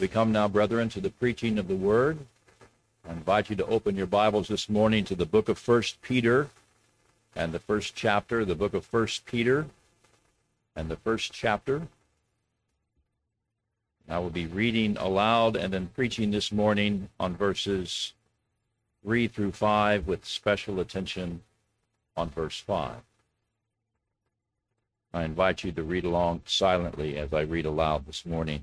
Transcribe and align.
We 0.00 0.06
come 0.06 0.30
now, 0.30 0.46
brethren, 0.46 0.88
to 0.90 1.00
the 1.00 1.10
preaching 1.10 1.58
of 1.58 1.66
the 1.66 1.74
word. 1.74 2.20
I 3.08 3.12
invite 3.12 3.50
you 3.50 3.56
to 3.56 3.66
open 3.66 3.96
your 3.96 4.06
Bibles 4.06 4.46
this 4.46 4.68
morning 4.68 5.04
to 5.06 5.16
the 5.16 5.26
book 5.26 5.48
of 5.48 5.58
First 5.58 6.00
Peter 6.02 6.50
and 7.34 7.52
the 7.52 7.58
first 7.58 7.96
chapter, 7.96 8.44
the 8.44 8.54
book 8.54 8.74
of 8.74 8.86
First 8.86 9.26
Peter 9.26 9.66
and 10.76 10.88
the 10.88 10.96
first 10.98 11.32
chapter. 11.32 11.88
I 14.08 14.20
will 14.20 14.30
be 14.30 14.46
reading 14.46 14.96
aloud 14.98 15.56
and 15.56 15.72
then 15.72 15.90
preaching 15.96 16.30
this 16.30 16.52
morning 16.52 17.08
on 17.18 17.36
verses 17.36 18.12
3 19.02 19.26
through 19.26 19.52
5 19.52 20.06
with 20.06 20.24
special 20.24 20.78
attention 20.78 21.42
on 22.16 22.30
verse 22.30 22.60
5. 22.60 22.98
I 25.12 25.24
invite 25.24 25.64
you 25.64 25.72
to 25.72 25.82
read 25.82 26.04
along 26.04 26.42
silently 26.44 27.18
as 27.18 27.32
I 27.32 27.40
read 27.40 27.66
aloud 27.66 28.06
this 28.06 28.24
morning. 28.24 28.62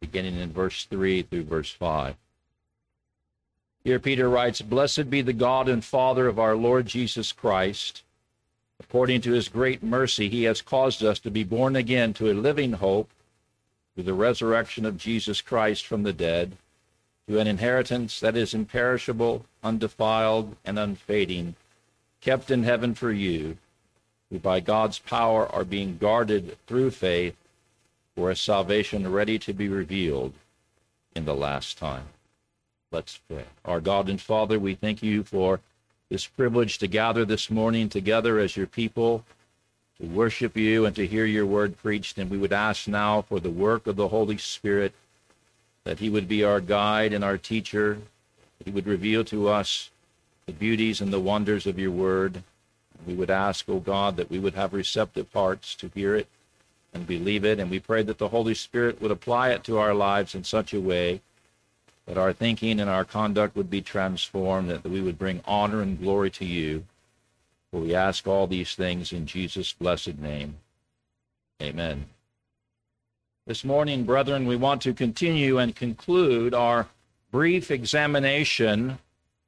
Beginning 0.00 0.36
in 0.38 0.52
verse 0.52 0.84
3 0.84 1.22
through 1.22 1.44
verse 1.44 1.70
5. 1.70 2.16
Here 3.84 3.98
Peter 3.98 4.28
writes, 4.28 4.60
Blessed 4.60 5.10
be 5.10 5.22
the 5.22 5.32
God 5.32 5.68
and 5.68 5.84
Father 5.84 6.26
of 6.26 6.38
our 6.38 6.56
Lord 6.56 6.86
Jesus 6.86 7.32
Christ 7.32 8.02
According 8.80 9.20
to 9.20 9.32
his 9.32 9.48
great 9.48 9.82
mercy, 9.82 10.28
he 10.28 10.44
has 10.44 10.62
caused 10.62 11.04
us 11.04 11.20
to 11.20 11.30
be 11.30 11.44
born 11.44 11.76
again 11.76 12.14
to 12.14 12.30
a 12.30 12.32
living 12.32 12.72
hope 12.72 13.10
through 13.94 14.04
the 14.04 14.14
resurrection 14.14 14.86
of 14.86 14.96
Jesus 14.96 15.42
Christ 15.42 15.86
from 15.86 16.02
the 16.02 16.14
dead, 16.14 16.56
to 17.28 17.38
an 17.38 17.46
inheritance 17.46 18.18
that 18.20 18.36
is 18.36 18.54
imperishable, 18.54 19.44
undefiled, 19.62 20.56
and 20.64 20.78
unfading, 20.78 21.54
kept 22.22 22.50
in 22.50 22.62
heaven 22.62 22.94
for 22.94 23.12
you, 23.12 23.58
who 24.30 24.38
by 24.38 24.60
God's 24.60 24.98
power 24.98 25.46
are 25.46 25.64
being 25.64 25.98
guarded 25.98 26.56
through 26.66 26.90
faith 26.90 27.36
for 28.16 28.30
a 28.30 28.36
salvation 28.36 29.10
ready 29.10 29.38
to 29.38 29.52
be 29.52 29.68
revealed 29.68 30.32
in 31.14 31.24
the 31.24 31.34
last 31.34 31.78
time. 31.78 32.04
Let's 32.92 33.18
pray. 33.28 33.44
Our 33.64 33.80
God 33.80 34.08
and 34.08 34.20
Father, 34.20 34.58
we 34.58 34.74
thank 34.74 35.02
you 35.02 35.22
for 35.22 35.60
this 36.08 36.26
privilege 36.26 36.78
to 36.78 36.88
gather 36.88 37.24
this 37.24 37.50
morning 37.50 37.88
together 37.88 38.38
as 38.38 38.56
your 38.56 38.66
people 38.66 39.24
to 40.00 40.06
worship 40.06 40.56
you 40.56 40.86
and 40.86 40.96
to 40.96 41.06
hear 41.06 41.24
your 41.24 41.46
word 41.46 41.78
preached. 41.78 42.18
And 42.18 42.30
we 42.30 42.38
would 42.38 42.52
ask 42.52 42.88
now 42.88 43.22
for 43.22 43.38
the 43.38 43.50
work 43.50 43.86
of 43.86 43.96
the 43.96 44.08
Holy 44.08 44.38
Spirit 44.38 44.92
that 45.84 46.00
he 46.00 46.10
would 46.10 46.26
be 46.26 46.42
our 46.42 46.60
guide 46.60 47.12
and 47.12 47.24
our 47.24 47.38
teacher, 47.38 47.98
he 48.64 48.70
would 48.70 48.86
reveal 48.86 49.24
to 49.24 49.48
us 49.48 49.90
the 50.46 50.52
beauties 50.52 51.00
and 51.00 51.12
the 51.12 51.20
wonders 51.20 51.66
of 51.66 51.78
your 51.78 51.90
word. 51.90 52.42
We 53.06 53.14
would 53.14 53.30
ask, 53.30 53.68
O 53.68 53.74
oh 53.74 53.80
God, 53.80 54.16
that 54.16 54.30
we 54.30 54.38
would 54.38 54.54
have 54.54 54.74
receptive 54.74 55.32
hearts 55.32 55.74
to 55.76 55.90
hear 55.94 56.16
it 56.16 56.26
and 56.92 57.06
believe 57.06 57.44
it. 57.44 57.58
And 57.58 57.70
we 57.70 57.80
pray 57.80 58.02
that 58.02 58.18
the 58.18 58.28
Holy 58.28 58.54
Spirit 58.54 59.00
would 59.00 59.10
apply 59.10 59.50
it 59.50 59.64
to 59.64 59.78
our 59.78 59.94
lives 59.94 60.34
in 60.34 60.44
such 60.44 60.74
a 60.74 60.80
way 60.80 61.20
that 62.06 62.18
our 62.18 62.32
thinking 62.32 62.80
and 62.80 62.90
our 62.90 63.04
conduct 63.04 63.54
would 63.54 63.70
be 63.70 63.82
transformed, 63.82 64.70
that 64.70 64.84
we 64.84 65.00
would 65.00 65.18
bring 65.18 65.40
honor 65.44 65.80
and 65.82 66.00
glory 66.00 66.30
to 66.30 66.44
you. 66.44 66.84
For 67.70 67.80
we 67.80 67.94
ask 67.94 68.26
all 68.26 68.46
these 68.46 68.74
things 68.74 69.12
in 69.12 69.26
Jesus' 69.26 69.72
blessed 69.72 70.18
name. 70.18 70.56
Amen. 71.62 72.06
This 73.46 73.64
morning, 73.64 74.04
brethren, 74.04 74.46
we 74.46 74.56
want 74.56 74.82
to 74.82 74.92
continue 74.92 75.58
and 75.58 75.74
conclude 75.74 76.52
our 76.52 76.88
brief 77.30 77.70
examination 77.70 78.98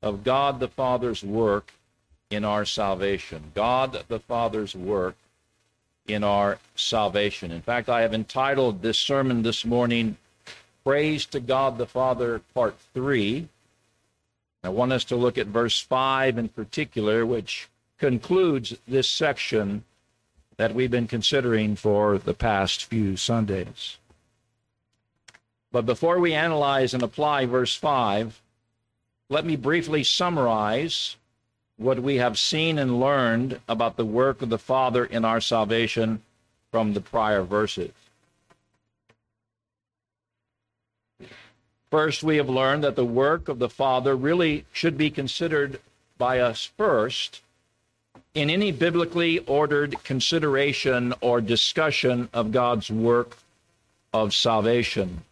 of 0.03 0.23
God 0.23 0.61
the 0.61 0.69
Father's 0.69 1.25
work 1.25 1.73
in 2.31 2.45
our 2.45 2.65
salvation. 2.65 3.53
God 3.55 4.05
the 4.09 4.21
Father's 4.21 4.75
work 4.75 5.17
in 6.07 6.25
our 6.25 6.59
salvation. 6.75 7.51
In 7.53 7.63
fact, 7.63 7.89
I 7.89 8.03
have 8.03 8.15
entitled 8.15 8.83
this 8.83 8.99
sermon 8.99 9.43
this 9.43 9.65
morning, 9.65 10.17
Praise 10.85 11.27
to 11.27 11.39
God 11.39 11.79
the 11.79 11.87
Father, 11.87 12.41
part 12.55 12.77
three. 12.93 13.49
I 14.65 14.69
want 14.69 14.93
us 14.93 15.05
to 15.05 15.17
look 15.17 15.39
at 15.39 15.47
verse 15.47 15.81
five 15.81 16.39
in 16.39 16.49
particular, 16.49 17.25
which 17.25 17.69
concludes 17.99 18.77
this 18.89 19.09
section 19.09 19.85
that 20.57 20.75
we've 20.75 20.91
been 20.91 21.07
considering 21.07 21.77
for 21.77 22.19
the 22.19 22.35
past 22.35 22.85
few 22.85 23.17
Sundays. 23.17 23.99
But 25.71 25.87
before 25.87 26.19
we 26.19 26.35
analyze 26.35 26.95
and 26.95 27.03
apply 27.03 27.47
verse 27.47 27.75
5, 27.75 28.43
let 29.31 29.47
me 29.47 29.57
briefly 29.57 30.05
summarize 30.05 31.17
what 31.77 32.01
we 32.01 32.17
have 32.17 32.39
seen 32.39 32.79
and 32.79 33.01
learned 33.01 33.61
about 33.69 33.97
the 33.97 34.05
work 34.05 34.43
of 34.43 34.49
the 34.49 34.59
Father 34.59 35.05
in 35.05 35.25
our 35.25 35.41
salvation 35.41 36.23
from 36.71 36.95
the 36.95 37.01
prior 37.01 37.43
verses. 37.43 37.93
First, 41.91 42.23
we 42.23 42.39
have 42.39 42.49
learned 42.49 42.85
that 42.85 42.97
the 42.97 43.05
work 43.05 43.49
of 43.49 43.59
the 43.59 43.69
Father 43.69 44.17
really 44.17 44.65
should 44.73 44.97
be 44.97 45.11
considered 45.11 45.79
by 46.17 46.39
us 46.39 46.71
first 46.79 47.43
in 48.35 48.49
any 48.49 48.73
biblically 48.73 49.41
ordered 49.41 50.03
consideration 50.03 51.13
or 51.21 51.43
discussion 51.43 52.31
of 52.33 52.51
God's 52.51 52.91
work 52.91 53.37
of 54.15 54.35
salvation. 54.35 55.23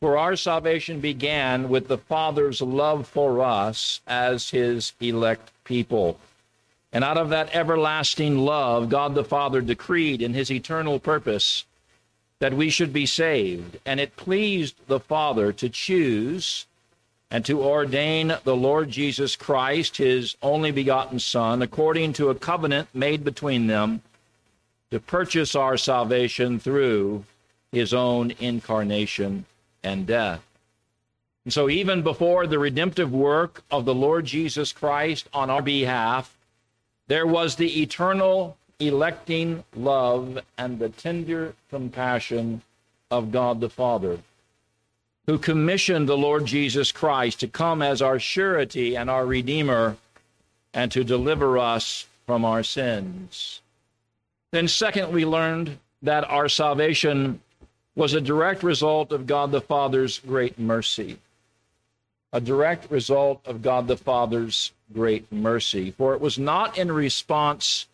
For 0.00 0.18
our 0.18 0.34
salvation 0.34 0.98
began 0.98 1.68
with 1.68 1.86
the 1.86 1.98
Father's 1.98 2.60
love 2.60 3.06
for 3.06 3.40
us 3.40 4.00
as 4.06 4.50
his 4.50 4.92
elect 5.00 5.52
people. 5.64 6.18
And 6.92 7.02
out 7.02 7.18
of 7.18 7.30
that 7.30 7.54
everlasting 7.54 8.38
love, 8.38 8.88
God 8.88 9.14
the 9.14 9.24
Father 9.24 9.60
decreed 9.60 10.22
in 10.22 10.34
his 10.34 10.50
eternal 10.50 11.00
purpose 11.00 11.64
that 12.38 12.54
we 12.54 12.70
should 12.70 12.92
be 12.92 13.06
saved. 13.06 13.78
And 13.84 13.98
it 13.98 14.16
pleased 14.16 14.76
the 14.86 15.00
Father 15.00 15.52
to 15.54 15.68
choose 15.68 16.66
and 17.30 17.44
to 17.46 17.62
ordain 17.62 18.36
the 18.44 18.54
Lord 18.54 18.90
Jesus 18.90 19.34
Christ, 19.34 19.96
his 19.96 20.36
only 20.40 20.70
begotten 20.70 21.18
Son, 21.18 21.62
according 21.62 22.12
to 22.12 22.30
a 22.30 22.34
covenant 22.34 22.88
made 22.94 23.24
between 23.24 23.66
them 23.66 24.02
to 24.92 25.00
purchase 25.00 25.56
our 25.56 25.76
salvation 25.76 26.60
through 26.60 27.24
his 27.72 27.92
own 27.92 28.32
incarnation 28.38 29.46
and 29.82 30.06
death. 30.06 30.42
And 31.44 31.52
so, 31.52 31.68
even 31.68 32.02
before 32.02 32.46
the 32.46 32.58
redemptive 32.58 33.12
work 33.12 33.62
of 33.70 33.84
the 33.84 33.94
Lord 33.94 34.24
Jesus 34.24 34.72
Christ 34.72 35.28
on 35.34 35.50
our 35.50 35.60
behalf, 35.60 36.34
there 37.06 37.26
was 37.26 37.56
the 37.56 37.82
eternal 37.82 38.56
electing 38.80 39.62
love 39.76 40.38
and 40.56 40.78
the 40.78 40.88
tender 40.88 41.54
compassion 41.68 42.62
of 43.10 43.30
God 43.30 43.60
the 43.60 43.68
Father, 43.68 44.18
who 45.26 45.38
commissioned 45.38 46.08
the 46.08 46.16
Lord 46.16 46.46
Jesus 46.46 46.90
Christ 46.90 47.40
to 47.40 47.48
come 47.48 47.82
as 47.82 48.00
our 48.00 48.18
surety 48.18 48.96
and 48.96 49.10
our 49.10 49.26
Redeemer 49.26 49.96
and 50.72 50.90
to 50.92 51.04
deliver 51.04 51.58
us 51.58 52.06
from 52.26 52.44
our 52.44 52.62
sins. 52.62 53.60
Then, 54.50 54.66
second, 54.66 55.12
we 55.12 55.26
learned 55.26 55.78
that 56.02 56.24
our 56.24 56.48
salvation 56.48 57.40
was 57.96 58.14
a 58.14 58.20
direct 58.20 58.62
result 58.62 59.12
of 59.12 59.26
God 59.26 59.52
the 59.52 59.60
Father's 59.60 60.18
great 60.20 60.58
mercy. 60.58 61.18
A 62.34 62.40
direct 62.40 62.90
result 62.90 63.40
of 63.46 63.62
God 63.62 63.86
the 63.86 63.96
Father's 63.96 64.72
great 64.92 65.30
mercy. 65.30 65.92
For 65.92 66.14
it 66.14 66.20
was 66.20 66.36
not 66.36 66.76
in 66.76 66.90
response 66.90 67.86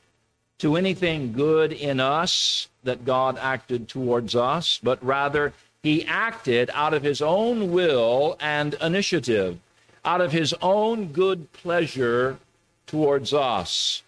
to 0.61 0.77
anything 0.77 1.35
good 1.35 1.75
in 1.75 2.01
us 2.01 2.69
that 2.83 3.05
God 3.05 3.37
acted 3.37 3.87
towards 3.87 4.35
us, 4.35 4.81
but 4.83 5.05
rather 5.05 5.53
he 5.83 6.07
acted 6.07 6.71
out 6.73 6.95
of 6.95 7.03
his 7.03 7.21
own 7.21 7.71
will 7.71 8.39
and 8.41 8.73
initiative, 8.81 9.59
out 10.07 10.23
of 10.23 10.33
his 10.33 10.55
own 10.63 11.09
good 11.09 11.53
pleasure 11.53 12.39
towards 12.87 13.35
us. 13.35 14.03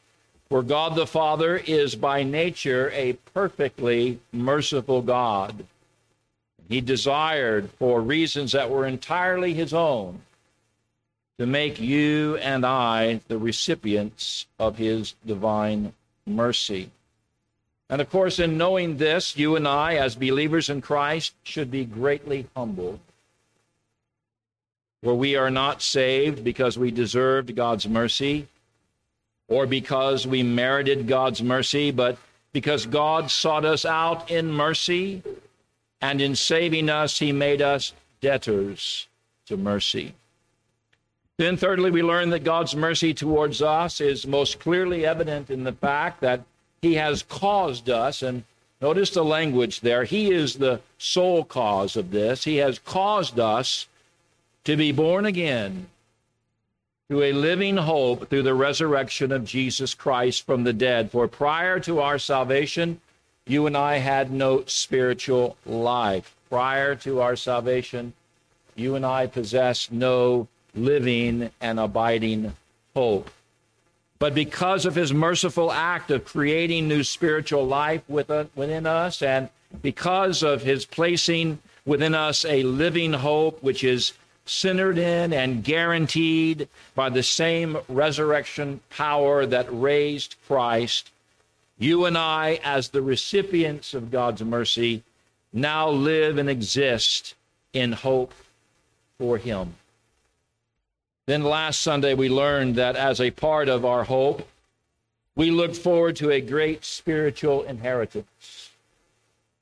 For 0.48 0.62
God 0.62 0.94
the 0.94 1.06
Father 1.06 1.58
is 1.58 1.94
by 1.94 2.22
nature 2.22 2.90
a 2.94 3.18
perfectly 3.34 4.18
merciful 4.32 5.02
God. 5.02 5.66
He 6.68 6.80
desired, 6.80 7.70
for 7.78 8.00
reasons 8.00 8.52
that 8.52 8.70
were 8.70 8.86
entirely 8.86 9.54
his 9.54 9.74
own, 9.74 10.20
to 11.38 11.46
make 11.46 11.80
you 11.80 12.36
and 12.38 12.64
I 12.64 13.20
the 13.28 13.38
recipients 13.38 14.46
of 14.58 14.78
his 14.78 15.14
divine 15.26 15.92
mercy. 16.26 16.90
And 17.90 18.00
of 18.00 18.08
course, 18.08 18.38
in 18.38 18.56
knowing 18.56 18.96
this, 18.96 19.36
you 19.36 19.54
and 19.56 19.68
I, 19.68 19.96
as 19.96 20.14
believers 20.14 20.70
in 20.70 20.80
Christ, 20.80 21.34
should 21.42 21.70
be 21.70 21.84
greatly 21.84 22.46
humbled. 22.56 23.00
For 25.02 25.14
we 25.14 25.36
are 25.36 25.50
not 25.50 25.82
saved 25.82 26.44
because 26.44 26.78
we 26.78 26.90
deserved 26.90 27.54
God's 27.56 27.88
mercy 27.88 28.46
or 29.48 29.66
because 29.66 30.26
we 30.26 30.42
merited 30.42 31.06
God's 31.08 31.42
mercy, 31.42 31.90
but 31.90 32.16
because 32.52 32.86
God 32.86 33.30
sought 33.30 33.64
us 33.64 33.84
out 33.84 34.30
in 34.30 34.50
mercy, 34.50 35.22
and 36.02 36.20
in 36.20 36.36
saving 36.36 36.90
us, 36.90 37.18
He 37.18 37.32
made 37.32 37.62
us 37.62 37.94
debtors 38.20 39.08
to 39.46 39.56
mercy. 39.56 40.14
Then, 41.38 41.56
thirdly, 41.56 41.90
we 41.90 42.02
learn 42.02 42.28
that 42.30 42.44
God's 42.44 42.76
mercy 42.76 43.14
towards 43.14 43.62
us 43.62 44.00
is 44.00 44.26
most 44.26 44.60
clearly 44.60 45.06
evident 45.06 45.48
in 45.48 45.64
the 45.64 45.72
fact 45.72 46.20
that 46.20 46.42
He 46.82 46.94
has 46.94 47.22
caused 47.22 47.88
us, 47.88 48.22
and 48.22 48.44
Notice 48.82 49.10
the 49.10 49.24
language 49.24 49.80
there. 49.80 50.02
He 50.02 50.32
is 50.32 50.54
the 50.54 50.80
sole 50.98 51.44
cause 51.44 51.96
of 51.96 52.10
this. 52.10 52.42
He 52.42 52.56
has 52.56 52.80
caused 52.80 53.38
us 53.38 53.86
to 54.64 54.76
be 54.76 54.90
born 54.90 55.24
again 55.24 55.86
to 57.08 57.22
a 57.22 57.32
living 57.32 57.76
hope 57.76 58.28
through 58.28 58.42
the 58.42 58.54
resurrection 58.54 59.30
of 59.30 59.44
Jesus 59.44 59.94
Christ 59.94 60.44
from 60.44 60.64
the 60.64 60.72
dead. 60.72 61.12
For 61.12 61.28
prior 61.28 61.78
to 61.78 62.00
our 62.00 62.18
salvation, 62.18 63.00
you 63.46 63.66
and 63.66 63.76
I 63.76 63.98
had 63.98 64.30
no 64.30 64.64
spiritual 64.66 65.56
life. 65.66 66.34
Prior 66.48 66.94
to 66.96 67.20
our 67.20 67.36
salvation, 67.36 68.12
you 68.74 68.94
and 68.94 69.04
I 69.06 69.26
possessed 69.26 69.90
no 69.90 70.48
living 70.74 71.50
and 71.60 71.80
abiding 71.80 72.54
hope. 72.94 73.30
But 74.18 74.34
because 74.34 74.86
of 74.86 74.94
his 74.94 75.12
merciful 75.12 75.72
act 75.72 76.10
of 76.10 76.24
creating 76.24 76.86
new 76.86 77.02
spiritual 77.02 77.66
life 77.66 78.02
within 78.08 78.86
us, 78.86 79.22
and 79.22 79.48
because 79.80 80.42
of 80.42 80.62
his 80.62 80.84
placing 80.84 81.58
within 81.84 82.14
us 82.14 82.44
a 82.44 82.62
living 82.62 83.14
hope 83.14 83.62
which 83.62 83.82
is 83.82 84.12
centered 84.44 84.98
in 84.98 85.32
and 85.32 85.64
guaranteed 85.64 86.68
by 86.94 87.08
the 87.08 87.22
same 87.22 87.78
resurrection 87.88 88.80
power 88.90 89.46
that 89.46 89.66
raised 89.70 90.36
Christ, 90.46 91.10
you 91.82 92.04
and 92.04 92.16
I, 92.16 92.60
as 92.62 92.88
the 92.88 93.02
recipients 93.02 93.94
of 93.94 94.10
God's 94.10 94.42
mercy, 94.42 95.02
now 95.52 95.90
live 95.90 96.38
and 96.38 96.48
exist 96.48 97.34
in 97.72 97.92
hope 97.92 98.32
for 99.18 99.38
him. 99.38 99.74
Then 101.26 101.42
last 101.42 101.80
Sunday, 101.80 102.14
we 102.14 102.28
learned 102.28 102.76
that 102.76 102.96
as 102.96 103.20
a 103.20 103.30
part 103.30 103.68
of 103.68 103.84
our 103.84 104.04
hope, 104.04 104.48
we 105.34 105.50
look 105.50 105.74
forward 105.74 106.16
to 106.16 106.30
a 106.30 106.40
great 106.40 106.84
spiritual 106.84 107.62
inheritance. 107.62 108.70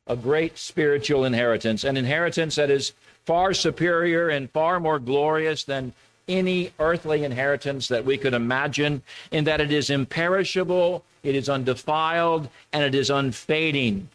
A 0.06 0.16
great 0.16 0.58
spiritual 0.58 1.24
inheritance, 1.24 1.84
an 1.84 1.96
inheritance 1.96 2.56
that 2.56 2.70
is 2.70 2.92
far 3.24 3.54
superior 3.54 4.28
and 4.28 4.50
far 4.50 4.80
more 4.80 4.98
glorious 4.98 5.64
than 5.64 5.92
any 6.30 6.72
earthly 6.78 7.24
inheritance 7.24 7.88
that 7.88 8.04
we 8.04 8.16
could 8.16 8.32
imagine, 8.32 9.02
in 9.30 9.44
that 9.44 9.60
it 9.60 9.72
is 9.72 9.90
imperishable, 9.90 11.04
it 11.22 11.34
is 11.34 11.48
undefiled, 11.48 12.48
and 12.72 12.82
it 12.82 12.94
is 12.94 13.10
unfading. 13.10 14.08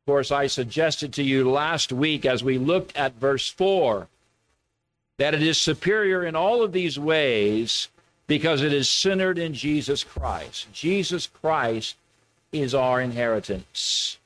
Of 0.00 0.06
course, 0.06 0.30
I 0.30 0.46
suggested 0.46 1.12
to 1.14 1.22
you 1.22 1.50
last 1.50 1.92
week 1.92 2.24
as 2.24 2.42
we 2.42 2.56
looked 2.56 2.96
at 2.96 3.14
verse 3.14 3.50
4 3.50 4.08
that 5.18 5.34
it 5.34 5.42
is 5.42 5.58
superior 5.58 6.24
in 6.24 6.34
all 6.34 6.62
of 6.62 6.72
these 6.72 6.98
ways 6.98 7.88
because 8.26 8.62
it 8.62 8.72
is 8.72 8.88
centered 8.88 9.38
in 9.38 9.52
Jesus 9.52 10.02
Christ. 10.02 10.72
Jesus 10.72 11.26
Christ 11.26 11.96
is 12.52 12.74
our 12.74 13.00
inheritance. 13.00 14.16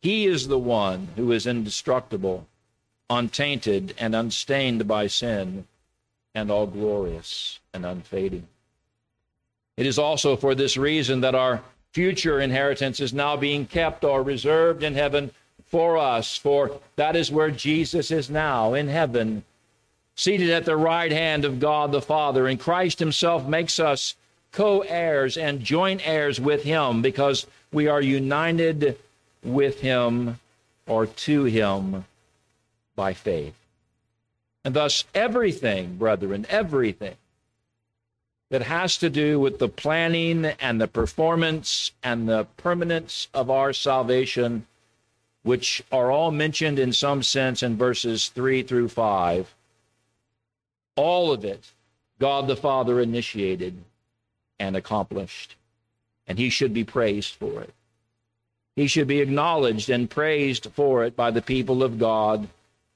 He 0.00 0.26
is 0.26 0.48
the 0.48 0.58
one 0.58 1.08
who 1.16 1.32
is 1.32 1.46
indestructible, 1.46 2.46
untainted, 3.10 3.94
and 3.98 4.14
unstained 4.14 4.88
by 4.88 5.08
sin, 5.08 5.66
and 6.36 6.50
all 6.50 6.66
glorious 6.66 7.58
and 7.72 7.86
unfading. 7.86 8.46
It 9.78 9.86
is 9.86 9.98
also 9.98 10.36
for 10.36 10.54
this 10.54 10.76
reason 10.76 11.22
that 11.22 11.34
our 11.34 11.62
future 11.92 12.40
inheritance 12.40 13.00
is 13.00 13.14
now 13.14 13.38
being 13.38 13.66
kept 13.66 14.04
or 14.04 14.22
reserved 14.22 14.82
in 14.82 14.94
heaven 14.94 15.30
for 15.68 15.96
us, 15.96 16.36
for 16.36 16.78
that 16.96 17.16
is 17.16 17.32
where 17.32 17.50
Jesus 17.50 18.10
is 18.10 18.28
now 18.28 18.74
in 18.74 18.86
heaven 18.86 19.44
seated 20.14 20.50
at 20.50 20.66
the 20.66 20.76
right 20.76 21.10
hand 21.10 21.46
of 21.46 21.58
God 21.58 21.90
the 21.90 22.02
Father. 22.02 22.46
And 22.46 22.60
Christ 22.60 22.98
Himself 22.98 23.46
makes 23.46 23.80
us 23.80 24.14
co 24.52 24.80
heirs 24.80 25.38
and 25.38 25.62
joint 25.64 26.06
heirs 26.06 26.38
with 26.38 26.64
Him 26.64 27.00
because 27.00 27.46
we 27.72 27.88
are 27.88 28.02
united 28.02 28.98
with 29.42 29.80
Him 29.80 30.38
or 30.86 31.06
to 31.06 31.44
Him 31.44 32.04
by 32.94 33.14
faith. 33.14 33.54
And 34.66 34.74
thus, 34.74 35.04
everything, 35.14 35.94
brethren, 35.94 36.44
everything 36.48 37.14
that 38.50 38.62
has 38.62 38.98
to 38.98 39.08
do 39.08 39.38
with 39.38 39.60
the 39.60 39.68
planning 39.68 40.44
and 40.44 40.80
the 40.80 40.88
performance 40.88 41.92
and 42.02 42.28
the 42.28 42.48
permanence 42.56 43.28
of 43.32 43.48
our 43.48 43.72
salvation, 43.72 44.66
which 45.44 45.84
are 45.92 46.10
all 46.10 46.32
mentioned 46.32 46.80
in 46.80 46.92
some 46.92 47.22
sense 47.22 47.62
in 47.62 47.76
verses 47.76 48.26
3 48.30 48.64
through 48.64 48.88
5, 48.88 49.54
all 50.96 51.30
of 51.30 51.44
it, 51.44 51.70
God 52.18 52.48
the 52.48 52.56
Father 52.56 53.00
initiated 53.00 53.84
and 54.58 54.74
accomplished. 54.74 55.54
And 56.26 56.40
he 56.40 56.50
should 56.50 56.74
be 56.74 56.82
praised 56.82 57.36
for 57.36 57.62
it. 57.62 57.72
He 58.74 58.88
should 58.88 59.06
be 59.06 59.20
acknowledged 59.20 59.90
and 59.90 60.10
praised 60.10 60.66
for 60.74 61.04
it 61.04 61.14
by 61.14 61.30
the 61.30 61.40
people 61.40 61.84
of 61.84 62.00
God 62.00 62.48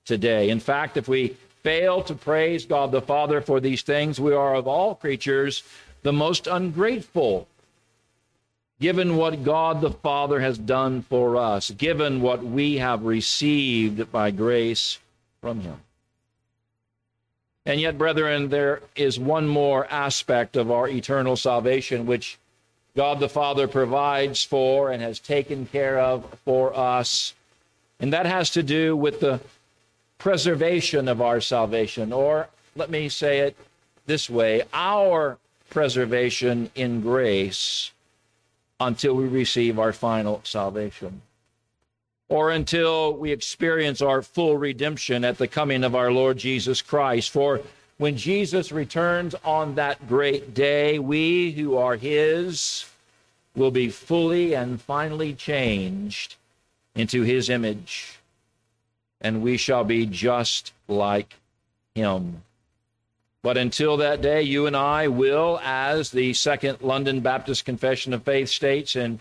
today. 0.05 0.50
In 0.50 0.58
fact, 0.58 0.96
if 0.96 1.06
we 1.06 1.37
fail 1.62 2.03
to 2.03 2.15
praise 2.15 2.67
God 2.67 2.93
the 2.93 3.03
Father 3.03 3.41
for 3.41 3.61
these 3.61 3.83
things, 3.83 4.21
we 4.21 4.33
are 4.33 4.55
of 4.55 4.67
all 4.67 4.95
creatures 4.95 5.62
the 6.03 6.12
most 6.12 6.47
ungrateful, 6.47 7.47
given 8.81 9.17
what 9.17 9.45
God 9.45 9.81
the 9.81 9.91
Father 9.91 10.41
has 10.41 10.57
done 10.57 11.03
for 11.03 11.37
us, 11.37 11.71
given 11.71 12.23
what 12.23 12.43
we 12.43 12.79
have 12.79 13.05
received 13.05 14.11
by 14.11 14.31
grace 14.31 14.99
from 15.41 15.61
Him. 15.61 15.77
And 17.67 17.81
yet, 17.81 17.99
brethren, 17.99 18.49
there 18.49 18.81
is 18.97 19.19
one 19.19 19.47
more 19.47 19.87
aspect 19.91 20.56
of 20.56 20.71
our 20.71 20.89
eternal 20.89 21.37
salvation 21.37 22.06
which 22.06 22.39
God 22.97 23.21
the 23.21 23.29
Father 23.29 23.69
provides 23.69 24.43
for 24.43 24.91
and 24.91 25.03
has 25.03 25.21
taken 25.21 25.67
care 25.67 25.99
of 25.99 26.25
for 26.45 26.77
us. 26.77 27.35
And 28.01 28.13
that 28.15 28.27
has 28.27 28.51
to 28.51 28.63
do 28.63 28.97
with 28.97 29.21
the 29.21 29.41
preservation 30.20 31.08
of 31.08 31.20
our 31.20 31.40
salvation, 31.40 32.12
or 32.12 32.49
let 32.76 32.90
me 32.90 33.08
say 33.08 33.40
it 33.40 33.56
this 34.06 34.31
way 34.31 34.62
our 34.72 35.38
preservation 35.69 36.70
in 36.76 37.00
grace 37.00 37.90
until 38.78 39.14
we 39.14 39.26
receive 39.26 39.78
our 39.78 39.93
final 39.93 40.40
salvation 40.44 41.20
or 42.31 42.50
until 42.50 43.12
we 43.14 43.32
experience 43.32 44.00
our 44.00 44.22
full 44.22 44.56
redemption 44.56 45.25
at 45.25 45.37
the 45.37 45.49
coming 45.49 45.82
of 45.82 45.96
our 45.96 46.12
Lord 46.12 46.38
Jesus 46.38 46.81
Christ. 46.81 47.31
For 47.31 47.61
when 47.99 48.17
Jesus 48.17 48.70
returns 48.70 49.34
on 49.44 49.75
that 49.75 50.08
great 50.08 50.55
day, 50.55 51.00
we 51.00 51.50
who 51.50 51.77
are 51.77 51.96
His 51.96 52.86
will 53.56 53.72
be 53.72 53.89
fully 53.89 54.55
and 54.55 54.81
finally 54.81 55.34
changed 55.34 56.36
into 56.94 57.22
His 57.22 57.50
image, 57.50 58.19
and 59.20 59.43
we 59.43 59.56
shall 59.56 59.84
be 59.84 60.06
just 60.06 60.72
like 60.89 61.34
Him. 61.94 62.43
But 63.43 63.56
until 63.56 63.96
that 63.98 64.20
day, 64.20 64.43
you 64.43 64.67
and 64.67 64.77
I 64.77 65.08
will, 65.08 65.60
as 65.65 66.10
the 66.10 66.34
Second 66.34 66.82
London 66.82 67.20
Baptist 67.20 67.65
Confession 67.65 68.12
of 68.12 68.22
Faith 68.22 68.50
states 68.50 68.96
in 68.96 69.20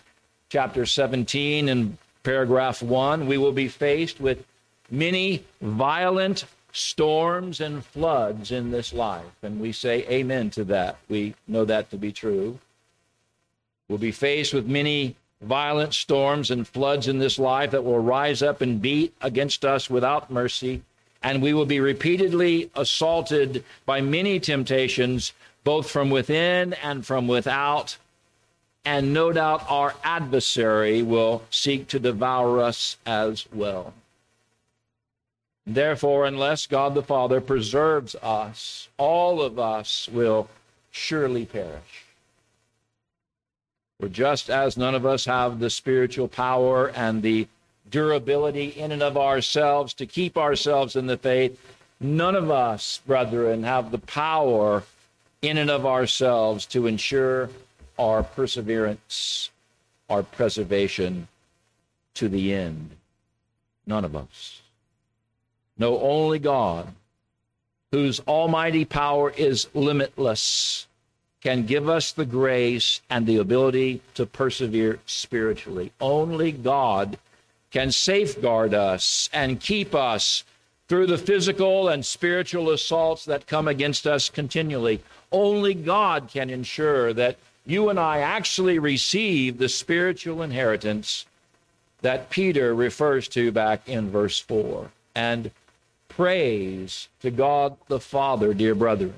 chapter 0.50 0.86
17 0.86 1.70
and 1.70 1.98
paragraph 2.24 2.84
one, 2.84 3.28
we 3.28 3.38
will 3.38 3.54
be 3.54 3.70
faced 3.70 4.20
with 4.20 4.46
many 4.92 5.46
violent 5.62 6.46
storms 6.72 7.62
and 7.62 7.84
floods 7.86 8.52
in 8.52 8.72
this 8.72 8.94
life. 8.94 9.24
And 9.42 9.60
we 9.60 9.72
say 9.72 10.06
amen 10.10 10.50
to 10.52 10.64
that. 10.66 10.98
We 11.08 11.36
know 11.48 11.66
that 11.66 11.90
to 11.92 11.98
be 11.98 12.12
true. 12.12 12.60
We'll 13.88 13.98
be 14.00 14.12
faced 14.12 14.54
with 14.54 14.68
many 14.68 15.16
violent 15.42 15.94
storms 15.94 16.52
and 16.52 16.68
floods 16.68 17.08
in 17.08 17.20
this 17.20 17.40
life 17.40 17.72
that 17.72 17.84
will 17.84 18.00
rise 18.00 18.42
up 18.42 18.62
and 18.62 18.82
beat 18.82 19.14
against 19.22 19.64
us 19.64 19.90
without 19.90 20.30
mercy. 20.32 20.82
And 21.22 21.42
we 21.42 21.54
will 21.54 21.66
be 21.66 21.80
repeatedly 21.80 22.72
assaulted 22.76 23.64
by 23.86 24.02
many 24.02 24.40
temptations, 24.40 25.34
both 25.64 25.90
from 25.90 26.10
within 26.10 26.74
and 26.74 27.06
from 27.06 27.28
without 27.28 27.98
and 28.86 29.14
no 29.14 29.32
doubt 29.32 29.70
our 29.70 29.94
adversary 30.04 31.02
will 31.02 31.44
seek 31.52 31.88
to 31.90 32.00
devour 32.00 32.60
us 32.60 32.98
as 33.06 33.46
well. 33.54 33.94
Therefore, 35.68 36.26
unless 36.26 36.66
God 36.66 36.96
the 36.96 37.04
Father 37.04 37.42
preserves 37.42 38.16
us, 38.16 38.88
all 38.98 39.42
of 39.42 39.60
us 39.60 40.10
will 40.12 40.50
surely 40.90 41.46
perish. 41.46 42.09
For 44.00 44.08
just 44.08 44.50
as 44.50 44.78
none 44.78 44.96
of 44.96 45.06
us 45.06 45.26
have 45.26 45.60
the 45.60 45.70
spiritual 45.70 46.28
power 46.30 46.90
and 46.90 47.22
the 47.22 47.48
durability 47.90 48.70
in 48.70 48.92
and 48.92 49.04
of 49.04 49.18
ourselves 49.18 49.94
to 49.96 50.06
keep 50.06 50.38
ourselves 50.38 50.96
in 50.96 51.08
the 51.08 51.18
faith, 51.18 51.60
none 52.00 52.36
of 52.36 52.50
us, 52.50 53.02
brethren, 53.06 53.64
have 53.64 53.92
the 53.92 53.98
power 53.98 54.84
in 55.42 55.58
and 55.58 55.70
of 55.70 55.86
ourselves 55.86 56.66
to 56.68 56.88
ensure 56.88 57.50
our 57.98 58.24
perseverance, 58.24 59.50
our 60.10 60.24
preservation 60.24 61.28
to 62.14 62.30
the 62.30 62.54
end. 62.54 62.92
None 63.86 64.06
of 64.06 64.16
us. 64.16 64.62
No, 65.78 66.00
only 66.00 66.40
God, 66.40 66.88
whose 67.92 68.20
almighty 68.22 68.86
power 68.86 69.32
is 69.32 69.68
limitless, 69.74 70.88
can 71.42 71.66
give 71.66 71.88
us 71.88 72.12
the 72.12 72.26
grace 72.26 73.02
and 73.10 73.26
the 73.26 73.38
ability 73.38 74.02
to 74.14 74.26
persevere 74.26 75.00
spiritually. 75.06 75.92
Only 76.02 76.52
God 76.52 77.18
can 77.72 77.92
safeguard 77.92 78.74
us 78.74 79.30
and 79.32 79.60
keep 79.60 79.96
us 79.96 80.44
through 80.88 81.06
the 81.06 81.18
physical 81.18 81.88
and 81.88 82.06
spiritual 82.06 82.72
assaults 82.72 83.26
that 83.26 83.48
come 83.48 83.68
against 83.68 84.08
us 84.08 84.30
continually. 84.30 85.02
Only 85.32 85.76
God 85.76 86.30
can 86.34 86.50
ensure 86.50 87.14
that 87.14 87.38
you 87.66 87.90
and 87.90 88.00
I 88.00 88.20
actually 88.20 88.80
receive 88.80 89.60
the 89.60 89.70
spiritual 89.70 90.42
inheritance 90.42 91.26
that 92.02 92.30
Peter 92.30 92.74
refers 92.74 93.28
to 93.30 93.52
back 93.52 93.88
in 93.88 94.10
verse 94.10 94.40
4. 94.40 94.90
And 95.14 95.52
praise 96.08 97.08
to 97.22 97.30
God 97.30 97.78
the 97.88 98.00
Father, 98.00 98.54
dear 98.54 98.74
brethren. 98.74 99.14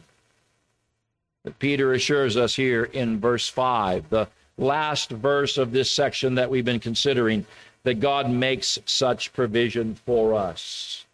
But 1.43 1.57
Peter 1.57 1.93
assures 1.93 2.37
us 2.37 2.55
here 2.55 2.83
in 2.83 3.19
verse 3.19 3.47
5, 3.47 4.09
the 4.09 4.27
last 4.57 5.09
verse 5.09 5.57
of 5.57 5.71
this 5.71 5.91
section 5.91 6.35
that 6.35 6.49
we've 6.49 6.65
been 6.65 6.79
considering, 6.79 7.45
that 7.83 7.99
God 7.99 8.29
makes 8.29 8.77
such 8.85 9.33
provision 9.33 9.95
for 9.95 10.35
us. 10.35 11.05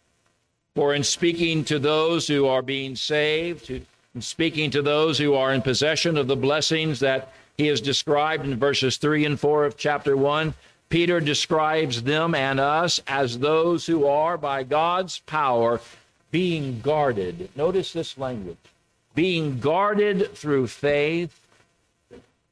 For 0.74 0.94
in 0.94 1.02
speaking 1.02 1.64
to 1.64 1.78
those 1.78 2.26
who 2.26 2.46
are 2.46 2.60
being 2.60 2.94
saved, 2.94 3.70
in 3.70 3.86
speaking 4.20 4.70
to 4.72 4.82
those 4.82 5.16
who 5.16 5.34
are 5.34 5.54
in 5.54 5.62
possession 5.62 6.18
of 6.18 6.26
the 6.26 6.36
blessings 6.36 7.00
that 7.00 7.32
he 7.56 7.66
has 7.68 7.80
described 7.80 8.44
in 8.44 8.58
verses 8.58 8.98
3 8.98 9.24
and 9.24 9.40
4 9.40 9.64
of 9.64 9.78
chapter 9.78 10.14
1, 10.16 10.52
Peter 10.90 11.20
describes 11.20 12.02
them 12.02 12.34
and 12.34 12.60
us 12.60 13.00
as 13.06 13.38
those 13.38 13.86
who 13.86 14.06
are, 14.06 14.36
by 14.36 14.62
God's 14.62 15.20
power, 15.20 15.80
being 16.30 16.80
guarded. 16.80 17.48
Notice 17.56 17.92
this 17.92 18.18
language 18.18 18.58
being 19.18 19.58
guarded 19.58 20.32
through 20.36 20.64
faith 20.68 21.40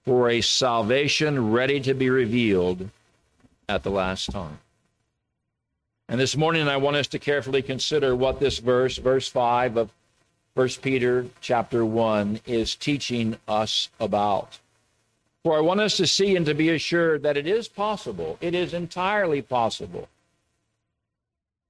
for 0.04 0.28
a 0.28 0.40
salvation 0.40 1.52
ready 1.52 1.78
to 1.78 1.94
be 1.94 2.10
revealed 2.10 2.90
at 3.68 3.84
the 3.84 3.90
last 3.90 4.32
time. 4.32 4.58
And 6.08 6.18
this 6.18 6.36
morning 6.36 6.66
I 6.66 6.76
want 6.78 6.96
us 6.96 7.06
to 7.06 7.20
carefully 7.20 7.62
consider 7.62 8.16
what 8.16 8.40
this 8.40 8.58
verse, 8.58 8.98
verse 8.98 9.28
5 9.28 9.76
of 9.76 9.92
1 10.54 10.68
Peter 10.82 11.26
chapter 11.40 11.84
1, 11.84 12.40
is 12.46 12.74
teaching 12.74 13.36
us 13.46 13.88
about. 14.00 14.58
For 15.44 15.56
I 15.56 15.60
want 15.60 15.78
us 15.78 15.96
to 15.98 16.06
see 16.08 16.34
and 16.34 16.46
to 16.46 16.54
be 16.54 16.70
assured 16.70 17.22
that 17.22 17.36
it 17.36 17.46
is 17.46 17.68
possible, 17.68 18.38
it 18.40 18.56
is 18.56 18.74
entirely 18.74 19.40
possible 19.40 20.08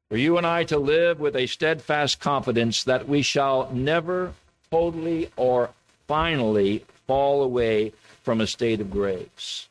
for 0.08 0.16
you 0.16 0.38
and 0.38 0.46
I 0.46 0.64
to 0.64 0.78
live 0.78 1.20
with 1.20 1.36
a 1.36 1.46
steadfast 1.46 2.18
confidence 2.18 2.82
that 2.84 3.06
we 3.06 3.20
shall 3.20 3.70
never 3.72 4.32
totally 4.70 5.30
or 5.37 5.70
finally 6.06 6.85
fall 7.06 7.42
away 7.42 7.92
from 8.23 8.40
a 8.40 8.46
state 8.46 8.80
of 8.80 8.90
grace. 8.90 9.68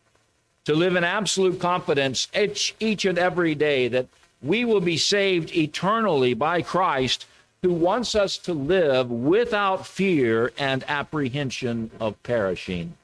To 0.65 0.73
live 0.73 0.95
in 0.95 1.03
absolute 1.03 1.59
confidence 1.59 2.27
each, 2.35 2.75
each 2.79 3.05
and 3.05 3.17
every 3.17 3.53
day 3.55 3.87
that 3.89 4.07
we 4.41 4.65
will 4.65 4.81
be 4.81 4.97
saved 4.97 5.55
eternally 5.55 6.33
by 6.33 6.61
Christ, 6.61 7.25
who 7.61 7.73
wants 7.73 8.15
us 8.15 8.37
to 8.39 8.53
live 8.53 9.09
without 9.09 9.87
fear 9.87 10.51
and 10.57 10.83
apprehension 10.87 11.91
of 11.99 12.21
perishing. 12.23 12.95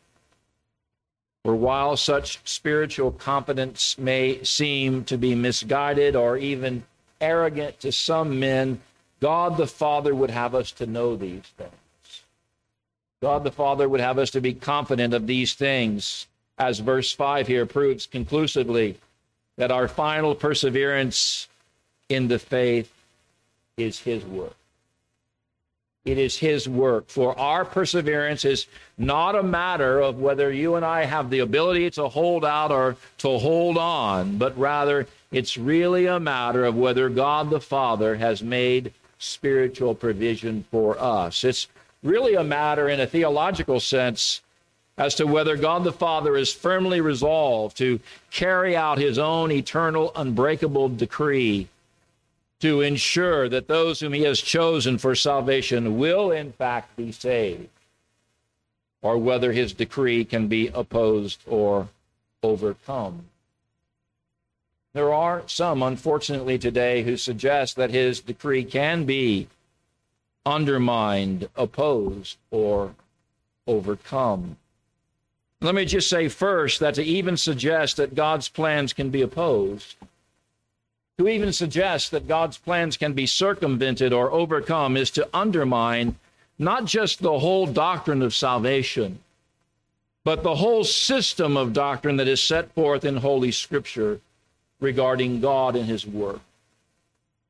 For 1.44 1.56
while 1.56 1.98
such 1.98 2.40
spiritual 2.46 3.12
confidence 3.12 3.98
may 3.98 4.44
seem 4.44 5.04
to 5.06 5.18
be 5.18 5.34
misguided 5.34 6.16
or 6.16 6.38
even 6.38 6.84
arrogant 7.20 7.80
to 7.80 7.92
some 7.92 8.40
men, 8.40 8.82
God 9.20 9.58
the 9.58 9.68
Father 9.68 10.14
would 10.14 10.30
have 10.30 10.54
us 10.54 10.72
to 10.74 10.86
know 10.86 11.16
these 11.16 11.44
things. 11.58 11.81
God 13.22 13.44
the 13.44 13.52
Father 13.52 13.88
would 13.88 14.02
have 14.02 14.18
us 14.18 14.32
to 14.32 14.42
be 14.42 14.54
confident 14.54 15.14
of 15.14 15.28
these 15.28 15.54
things, 15.54 16.26
as 16.58 16.80
verse 16.80 17.14
5 17.14 17.46
here 17.46 17.68
proves 17.68 18.08
conclusively 18.08 18.98
that 19.58 19.72
our 19.72 19.88
final 19.88 20.34
perseverance 20.34 21.48
in 22.10 22.28
the 22.28 22.40
faith 22.40 22.92
is 23.78 24.00
His 24.00 24.26
work. 24.26 24.56
It 26.04 26.18
is 26.18 26.36
His 26.36 26.68
work. 26.68 27.10
For 27.10 27.38
our 27.38 27.64
perseverance 27.64 28.44
is 28.44 28.66
not 28.98 29.36
a 29.36 29.44
matter 29.44 30.00
of 30.00 30.18
whether 30.18 30.52
you 30.52 30.74
and 30.74 30.84
I 30.84 31.06
have 31.06 31.30
the 31.30 31.40
ability 31.40 31.92
to 31.92 32.08
hold 32.08 32.44
out 32.44 32.72
or 32.72 32.96
to 33.20 33.38
hold 33.38 33.78
on, 33.78 34.40
but 34.40 34.58
rather 34.58 35.06
it's 35.32 35.60
really 35.60 36.08
a 36.08 36.20
matter 36.20 36.66
of 36.66 36.76
whether 36.76 37.08
God 37.08 37.52
the 37.52 37.62
Father 37.62 38.16
has 38.16 38.42
made 38.42 38.94
spiritual 39.20 39.94
provision 39.94 40.66
for 40.72 41.00
us. 41.00 41.44
It's 41.44 41.68
really 42.04 42.36
a 42.36 42.44
matter 42.44 42.90
in 42.90 43.00
a 43.00 43.08
theological 43.08 43.80
sense 43.80 44.42
as 44.98 45.16
to 45.16 45.26
whether 45.26 45.56
God 45.56 45.84
the 45.84 45.92
Father 45.92 46.36
is 46.36 46.54
firmly 46.54 47.02
resolved 47.02 47.78
to 47.78 48.00
carry 48.30 48.76
out 48.76 48.98
his 48.98 49.18
own 49.18 49.52
eternal, 49.52 50.12
unbreakable 50.16 50.90
decree 50.90 51.68
to 52.60 52.82
ensure 52.82 53.50
that 53.50 53.68
those 53.68 54.00
whom 54.00 54.14
he 54.14 54.22
has 54.22 54.40
chosen 54.40 54.98
for 54.98 55.16
salvation 55.16 55.98
will, 55.98 56.32
in 56.32 56.52
fact, 56.52 56.96
be 56.96 57.12
saved, 57.12 57.70
or 59.02 59.18
whether 59.18 59.52
his 59.52 59.74
decree 59.74 60.24
can 60.24 60.48
be 60.48 60.68
opposed 60.68 61.42
or 61.48 61.88
overcome. 62.44 63.26
There 64.94 65.14
are 65.14 65.44
some, 65.48 65.82
unfortunately, 65.82 66.60
today 66.60 67.02
who 67.02 67.18
suggest 67.18 67.78
that 67.78 67.90
his 67.90 68.20
decree 68.20 68.64
can 68.64 69.06
be 69.06 69.48
undermined, 70.46 71.50
opposed, 71.56 72.38
or 72.50 72.96
overcome. 73.68 74.58
Let 75.62 75.76
me 75.76 75.86
just 75.86 76.10
say 76.10 76.28
first 76.28 76.80
that 76.80 76.96
to 76.96 77.04
even 77.04 77.38
suggest 77.38 77.98
that 77.98 78.16
God's 78.16 78.50
plans 78.50 78.94
can 78.94 79.10
be 79.12 79.22
opposed, 79.22 79.96
to 81.18 81.28
even 81.28 81.54
suggest 81.54 82.10
that 82.12 82.28
God's 82.28 82.58
plans 82.58 82.98
can 82.98 83.14
be 83.14 83.28
circumvented 83.28 84.12
or 84.12 84.32
overcome, 84.32 84.98
is 84.98 85.12
to 85.12 85.30
undermine 85.34 86.16
not 86.58 86.86
just 86.86 87.22
the 87.22 87.40
whole 87.40 87.68
doctrine 87.68 88.24
of 88.24 88.34
salvation, 88.34 89.20
but 90.24 90.44
the 90.44 90.56
whole 90.56 90.84
system 90.84 91.58
of 91.58 91.74
doctrine 91.74 92.18
that 92.18 92.28
is 92.28 92.42
set 92.42 92.72
forth 92.74 93.06
in 93.06 93.18
Holy 93.18 93.52
Scripture 93.52 94.20
regarding 94.80 95.42
God 95.42 95.76
and 95.76 95.86
His 95.86 96.06
work. 96.06 96.42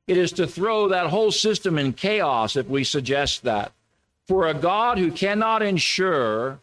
It 0.06 0.16
is 0.16 0.32
to 0.32 0.46
throw 0.46 0.88
that 0.88 1.08
whole 1.08 1.30
system 1.30 1.78
in 1.78 1.92
chaos 1.92 2.56
if 2.56 2.66
we 2.68 2.84
suggest 2.84 3.42
that. 3.44 3.72
For 4.26 4.48
a 4.48 4.54
God 4.54 4.98
who 4.98 5.12
cannot 5.12 5.62
ensure 5.62 6.58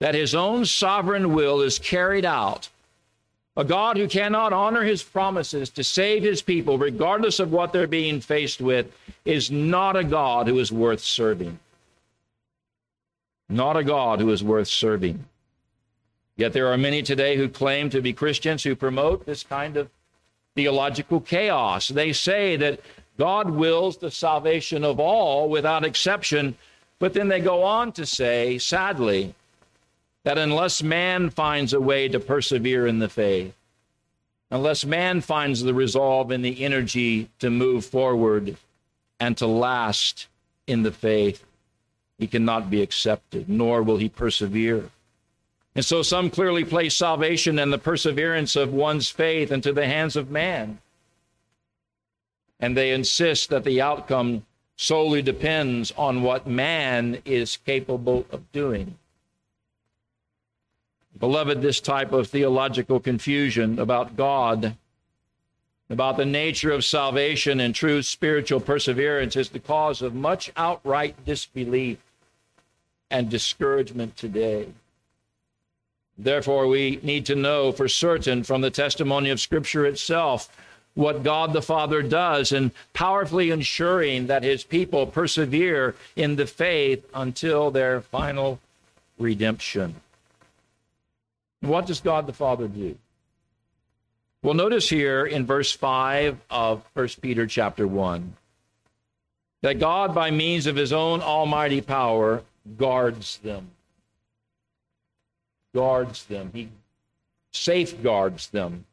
that 0.00 0.14
his 0.14 0.34
own 0.34 0.64
sovereign 0.64 1.32
will 1.32 1.60
is 1.60 1.78
carried 1.78 2.24
out, 2.24 2.68
a 3.56 3.64
God 3.64 3.96
who 3.96 4.08
cannot 4.08 4.52
honor 4.52 4.82
his 4.82 5.02
promises 5.02 5.68
to 5.70 5.84
save 5.84 6.22
his 6.22 6.40
people, 6.40 6.78
regardless 6.78 7.38
of 7.38 7.52
what 7.52 7.72
they're 7.72 7.86
being 7.86 8.20
faced 8.20 8.60
with, 8.60 8.90
is 9.24 9.50
not 9.50 9.94
a 9.94 10.04
God 10.04 10.48
who 10.48 10.58
is 10.58 10.72
worth 10.72 11.00
serving. 11.00 11.58
Not 13.48 13.76
a 13.76 13.84
God 13.84 14.20
who 14.20 14.30
is 14.30 14.42
worth 14.42 14.68
serving. 14.68 15.24
Yet 16.36 16.54
there 16.54 16.68
are 16.68 16.78
many 16.78 17.02
today 17.02 17.36
who 17.36 17.48
claim 17.48 17.90
to 17.90 18.00
be 18.00 18.14
Christians 18.14 18.62
who 18.62 18.74
promote 18.74 19.26
this 19.26 19.42
kind 19.42 19.76
of 19.76 19.90
theological 20.54 21.20
chaos. 21.20 21.88
They 21.88 22.12
say 22.12 22.56
that 22.56 22.80
God 23.18 23.50
wills 23.50 23.96
the 23.96 24.10
salvation 24.10 24.84
of 24.84 24.98
all 24.98 25.48
without 25.48 25.84
exception, 25.84 26.56
but 26.98 27.14
then 27.14 27.28
they 27.28 27.40
go 27.40 27.62
on 27.62 27.92
to 27.92 28.06
say, 28.06 28.58
sadly, 28.58 29.34
that 30.24 30.38
unless 30.38 30.82
man 30.82 31.30
finds 31.30 31.72
a 31.72 31.80
way 31.80 32.08
to 32.08 32.20
persevere 32.20 32.86
in 32.86 32.98
the 32.98 33.08
faith, 33.08 33.54
unless 34.50 34.84
man 34.84 35.20
finds 35.20 35.62
the 35.62 35.74
resolve 35.74 36.30
and 36.30 36.44
the 36.44 36.62
energy 36.62 37.28
to 37.38 37.50
move 37.50 37.84
forward 37.84 38.56
and 39.18 39.36
to 39.38 39.46
last 39.46 40.28
in 40.66 40.82
the 40.82 40.92
faith, 40.92 41.44
he 42.18 42.26
cannot 42.26 42.70
be 42.70 42.82
accepted, 42.82 43.48
nor 43.48 43.82
will 43.82 43.96
he 43.96 44.08
persevere. 44.08 44.90
And 45.74 45.84
so 45.84 46.02
some 46.02 46.28
clearly 46.28 46.64
place 46.64 46.96
salvation 46.96 47.58
and 47.58 47.72
the 47.72 47.78
perseverance 47.78 48.56
of 48.56 48.72
one's 48.72 49.08
faith 49.08 49.50
into 49.50 49.72
the 49.72 49.86
hands 49.86 50.16
of 50.16 50.30
man. 50.30 50.78
And 52.60 52.76
they 52.76 52.92
insist 52.92 53.48
that 53.50 53.64
the 53.64 53.80
outcome 53.80 54.44
solely 54.76 55.22
depends 55.22 55.92
on 55.96 56.22
what 56.22 56.46
man 56.46 57.22
is 57.24 57.56
capable 57.56 58.26
of 58.30 58.50
doing. 58.52 58.98
Beloved, 61.18 61.62
this 61.62 61.80
type 61.80 62.12
of 62.12 62.28
theological 62.28 62.98
confusion 63.00 63.78
about 63.78 64.16
God, 64.16 64.76
about 65.88 66.16
the 66.16 66.24
nature 66.24 66.70
of 66.70 66.84
salvation 66.84 67.60
and 67.60 67.74
true 67.74 68.02
spiritual 68.02 68.60
perseverance 68.60 69.36
is 69.36 69.50
the 69.50 69.60
cause 69.60 70.02
of 70.02 70.14
much 70.14 70.50
outright 70.56 71.22
disbelief 71.24 71.98
and 73.10 73.28
discouragement 73.28 74.16
today. 74.16 74.68
Therefore, 76.18 76.66
we 76.66 77.00
need 77.02 77.26
to 77.26 77.34
know 77.34 77.72
for 77.72 77.88
certain 77.88 78.42
from 78.44 78.60
the 78.60 78.70
testimony 78.70 79.30
of 79.30 79.40
Scripture 79.40 79.86
itself 79.86 80.48
what 80.94 81.22
God 81.22 81.52
the 81.52 81.62
Father 81.62 82.02
does 82.02 82.52
in 82.52 82.70
powerfully 82.92 83.50
ensuring 83.50 84.26
that 84.26 84.42
his 84.42 84.62
people 84.62 85.06
persevere 85.06 85.94
in 86.16 86.36
the 86.36 86.46
faith 86.46 87.04
until 87.14 87.70
their 87.70 88.02
final 88.02 88.60
redemption. 89.18 89.94
What 91.60 91.86
does 91.86 92.00
God 92.00 92.26
the 92.26 92.32
Father 92.32 92.68
do? 92.68 92.96
Well, 94.42 94.54
notice 94.54 94.88
here 94.88 95.24
in 95.24 95.46
verse 95.46 95.72
5 95.72 96.36
of 96.50 96.82
1 96.94 97.08
Peter 97.20 97.46
chapter 97.46 97.86
1 97.86 98.34
that 99.62 99.78
God, 99.78 100.12
by 100.12 100.32
means 100.32 100.66
of 100.66 100.74
his 100.74 100.92
own 100.92 101.20
almighty 101.20 101.80
power, 101.80 102.42
guards 102.76 103.38
them. 103.38 103.70
Guards 105.74 106.24
them. 106.24 106.50
He 106.52 106.68
safeguards 107.52 108.48
them. 108.48 108.84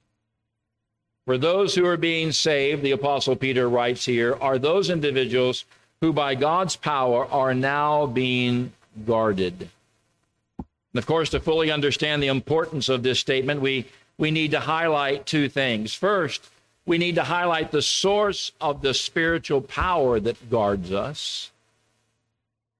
For 1.25 1.37
those 1.37 1.75
who 1.75 1.85
are 1.85 1.97
being 1.97 2.31
saved, 2.31 2.81
the 2.83 2.91
Apostle 2.91 3.35
Peter 3.35 3.69
writes 3.69 4.05
here, 4.05 4.35
are 4.41 4.57
those 4.57 4.89
individuals 4.89 5.65
who 6.01 6.13
by 6.13 6.35
God's 6.35 6.75
power 6.75 7.25
are 7.27 7.53
now 7.53 8.05
being 8.05 8.73
guarded. 9.05 9.69
And 10.57 10.97
of 10.97 11.05
course, 11.05 11.29
to 11.31 11.39
fully 11.39 11.71
understand 11.71 12.23
the 12.23 12.27
importance 12.27 12.89
of 12.89 13.03
this 13.03 13.19
statement, 13.19 13.61
we, 13.61 13.85
we 14.17 14.31
need 14.31 14.51
to 14.51 14.59
highlight 14.59 15.25
two 15.25 15.49
things. 15.49 15.93
First, 15.93 16.49
we 16.85 16.97
need 16.97 17.15
to 17.15 17.23
highlight 17.23 17.71
the 17.71 17.81
source 17.81 18.51
of 18.59 18.81
the 18.81 18.93
spiritual 18.95 19.61
power 19.61 20.19
that 20.19 20.49
guards 20.49 20.91
us. 20.91 21.51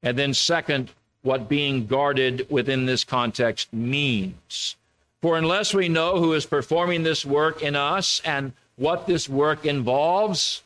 And 0.01 0.17
then, 0.17 0.33
second, 0.33 0.89
what 1.21 1.49
being 1.49 1.85
guarded 1.85 2.47
within 2.49 2.85
this 2.85 3.03
context 3.03 3.71
means. 3.73 4.75
For 5.21 5.38
unless 5.38 5.73
we 5.73 5.89
know 5.89 6.19
who 6.19 6.33
is 6.33 6.45
performing 6.45 7.03
this 7.03 7.25
work 7.25 7.61
in 7.61 7.75
us 7.75 8.21
and 8.23 8.53
what 8.77 9.05
this 9.05 9.27
work 9.27 9.65
involves, 9.65 10.63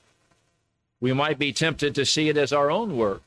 we 1.01 1.11
might 1.11 1.39
be 1.39 1.51
tempted 1.51 1.95
to 1.95 2.05
see 2.05 2.29
it 2.29 2.37
as 2.37 2.53
our 2.53 2.69
own 2.69 2.95
work. 2.95 3.23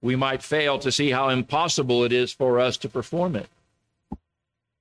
We 0.00 0.16
might 0.16 0.42
fail 0.42 0.78
to 0.78 0.90
see 0.90 1.10
how 1.10 1.28
impossible 1.28 2.04
it 2.04 2.12
is 2.12 2.32
for 2.32 2.58
us 2.58 2.76
to 2.78 2.88
perform 2.88 3.36
it. 3.36 3.48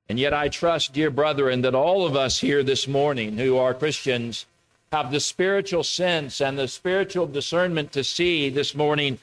And 0.08 0.20
yet, 0.20 0.34
I 0.34 0.50
trust, 0.50 0.94
dear 0.94 1.10
brethren, 1.10 1.62
that 1.62 1.76
all 1.76 2.06
of 2.06 2.16
us 2.16 2.40
here 2.40 2.64
this 2.64 2.88
morning 2.88 3.38
who 3.38 3.58
are 3.58 3.74
Christians 3.74 4.46
have 4.92 5.12
the 5.12 5.20
spiritual 5.20 5.84
sense 5.84 6.40
and 6.40 6.58
the 6.58 6.68
spiritual 6.68 7.26
discernment 7.26 7.92
to 7.92 8.04
see 8.04 8.50
this 8.50 8.76
morning, 8.76 9.18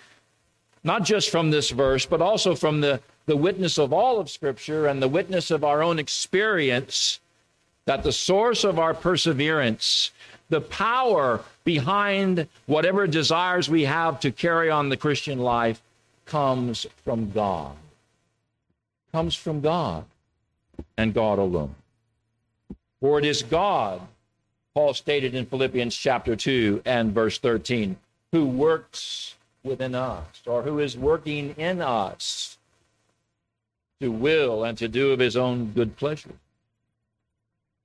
not 0.84 1.04
just 1.04 1.30
from 1.30 1.50
this 1.50 1.70
verse, 1.70 2.06
but 2.06 2.20
also 2.20 2.54
from 2.54 2.80
the, 2.80 3.00
the 3.26 3.36
witness 3.36 3.78
of 3.78 3.92
all 3.92 4.18
of 4.18 4.30
Scripture 4.30 4.86
and 4.86 5.02
the 5.02 5.08
witness 5.08 5.50
of 5.50 5.64
our 5.64 5.82
own 5.82 5.98
experience, 5.98 7.20
that 7.84 8.02
the 8.02 8.12
source 8.12 8.64
of 8.64 8.78
our 8.78 8.94
perseverance 8.94 10.10
the 10.52 10.60
power 10.60 11.40
behind 11.64 12.46
whatever 12.66 13.06
desires 13.06 13.70
we 13.70 13.84
have 13.84 14.20
to 14.20 14.30
carry 14.30 14.68
on 14.70 14.90
the 14.90 14.96
Christian 14.98 15.38
life 15.38 15.80
comes 16.26 16.86
from 17.04 17.30
God. 17.30 17.74
Comes 19.12 19.34
from 19.34 19.62
God 19.62 20.04
and 20.98 21.14
God 21.14 21.38
alone. 21.38 21.74
For 23.00 23.18
it 23.18 23.24
is 23.24 23.42
God, 23.42 24.02
Paul 24.74 24.92
stated 24.92 25.34
in 25.34 25.46
Philippians 25.46 25.96
chapter 25.96 26.36
2 26.36 26.82
and 26.84 27.12
verse 27.12 27.38
13, 27.38 27.96
who 28.30 28.44
works 28.44 29.34
within 29.64 29.94
us 29.94 30.42
or 30.46 30.62
who 30.62 30.78
is 30.78 30.96
working 30.96 31.54
in 31.56 31.80
us 31.80 32.58
to 34.00 34.10
will 34.10 34.64
and 34.64 34.76
to 34.78 34.88
do 34.88 35.12
of 35.12 35.20
his 35.20 35.36
own 35.36 35.72
good 35.72 35.96
pleasure. 35.96 36.34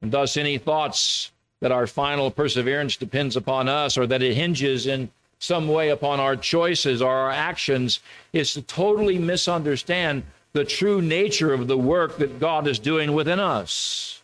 And 0.01 0.11
thus, 0.11 0.37
any 0.37 0.57
thoughts 0.57 1.31
that 1.59 1.71
our 1.71 1.87
final 1.87 2.31
perseverance 2.31 2.97
depends 2.97 3.35
upon 3.35 3.67
us 3.67 3.97
or 3.97 4.07
that 4.07 4.21
it 4.21 4.35
hinges 4.35 4.87
in 4.87 5.09
some 5.39 5.67
way 5.67 5.89
upon 5.89 6.19
our 6.19 6.35
choices 6.35 7.01
or 7.01 7.11
our 7.11 7.31
actions 7.31 7.99
is 8.33 8.53
to 8.53 8.61
totally 8.61 9.19
misunderstand 9.19 10.23
the 10.53 10.65
true 10.65 11.01
nature 11.01 11.53
of 11.53 11.67
the 11.67 11.77
work 11.77 12.17
that 12.17 12.39
God 12.39 12.67
is 12.67 12.79
doing 12.79 13.13
within 13.13 13.39
us. 13.39 14.23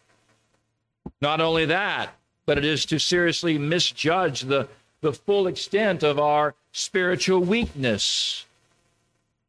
Not 1.21 1.41
only 1.41 1.65
that, 1.65 2.09
but 2.45 2.57
it 2.57 2.65
is 2.65 2.85
to 2.87 2.99
seriously 2.99 3.57
misjudge 3.57 4.41
the, 4.41 4.67
the 5.03 5.13
full 5.13 5.45
extent 5.45 6.01
of 6.01 6.17
our 6.17 6.55
spiritual 6.71 7.41
weakness. 7.41 8.45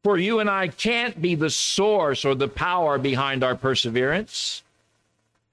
For 0.03 0.17
you 0.19 0.39
and 0.39 0.49
I 0.49 0.67
can't 0.67 1.19
be 1.19 1.33
the 1.33 1.49
source 1.49 2.25
or 2.25 2.35
the 2.35 2.47
power 2.47 2.99
behind 2.99 3.43
our 3.43 3.55
perseverance 3.55 4.61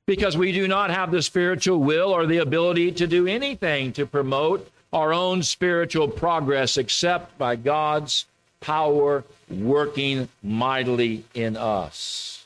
because 0.05 0.37
we 0.37 0.53
do 0.53 0.69
not 0.69 0.91
have 0.91 1.11
the 1.11 1.23
spiritual 1.23 1.79
will 1.79 2.11
or 2.11 2.27
the 2.27 2.38
ability 2.38 2.93
to 2.93 3.07
do 3.07 3.27
anything 3.27 3.93
to 3.93 4.05
promote 4.05 4.69
our 4.93 5.15
own 5.15 5.43
spiritual 5.43 6.09
progress 6.09 6.77
except 6.77 7.38
by 7.38 7.57
God's 7.57 8.27
power 8.61 9.25
working 9.49 10.29
mightily 10.43 11.25
in 11.33 11.57
us. 11.57 12.45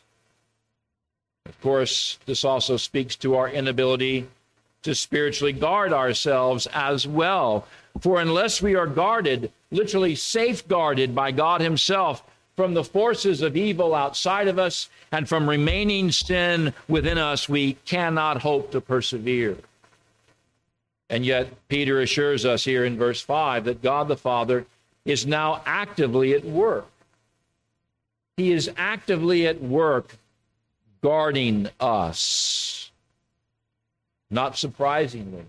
Of 1.47 1.61
course, 1.61 2.19
this 2.27 2.45
also 2.45 2.77
speaks 2.77 3.17
to 3.17 3.37
our 3.37 3.49
inability 3.49 4.29
to 4.87 4.95
spiritually 4.95 5.53
guard 5.53 5.93
ourselves 5.93 6.69
as 6.73 7.09
well. 7.09 7.67
For 8.01 8.21
unless 8.21 8.63
we 8.63 8.77
are 8.77 8.87
guarded, 8.87 9.51
literally 9.73 10.15
safeguarded 10.15 11.13
by 11.13 11.33
God 11.33 11.61
Himself, 11.61 12.23
from 12.55 12.73
the 12.73 12.85
forces 12.85 13.43
of 13.43 13.57
evil 13.57 13.97
outside 13.97 14.47
of 14.47 14.61
us 14.61 14.89
and 15.11 15.29
from 15.29 15.51
remaining 15.51 16.13
sin 16.13 16.73
within 16.89 17.19
us, 17.19 17.49
we 17.49 17.75
cannot 17.85 18.41
hope 18.41 18.71
to 18.71 18.81
persevere. 18.81 19.59
And 21.11 21.27
yet, 21.27 21.49
Peter 21.69 22.01
assures 22.01 22.45
us 22.45 22.65
here 22.65 22.85
in 22.85 22.97
verse 22.97 23.21
5 23.21 23.65
that 23.65 23.83
God 23.83 24.07
the 24.07 24.17
Father 24.17 24.67
is 25.05 25.27
now 25.27 25.63
actively 25.67 26.33
at 26.33 26.45
work. 26.45 26.87
He 28.37 28.53
is 28.53 28.71
actively 28.77 29.49
at 29.49 29.61
work 29.61 30.17
guarding 31.03 31.69
us. 31.81 32.86
Not 34.31 34.57
surprisingly, 34.59 35.45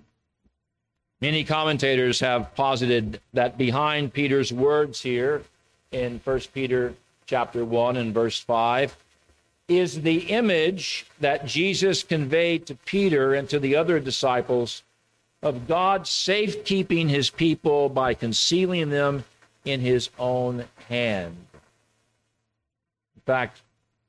many 1.19 1.43
commentators 1.43 2.19
have 2.19 2.53
posited 2.55 3.19
that 3.33 3.57
behind 3.57 4.13
Peter's 4.13 4.53
words 4.53 5.01
here, 5.01 5.43
in 5.91 6.19
1 6.23 6.39
Peter 6.53 6.93
chapter 7.25 7.63
1 7.63 7.97
and 7.97 8.13
verse 8.13 8.39
5 8.39 8.95
is 9.67 10.01
the 10.01 10.19
image 10.29 11.05
that 11.19 11.45
Jesus 11.45 12.03
conveyed 12.03 12.65
to 12.65 12.75
Peter 12.75 13.33
and 13.33 13.49
to 13.49 13.59
the 13.59 13.75
other 13.75 13.99
disciples 13.99 14.83
of 15.43 15.67
God 15.67 16.07
safekeeping 16.07 17.09
his 17.09 17.29
people 17.29 17.89
by 17.89 18.13
concealing 18.13 18.89
them 18.89 19.25
in 19.65 19.81
his 19.81 20.09
own 20.17 20.65
hand. 20.87 21.35
In 23.15 23.21
fact, 23.25 23.61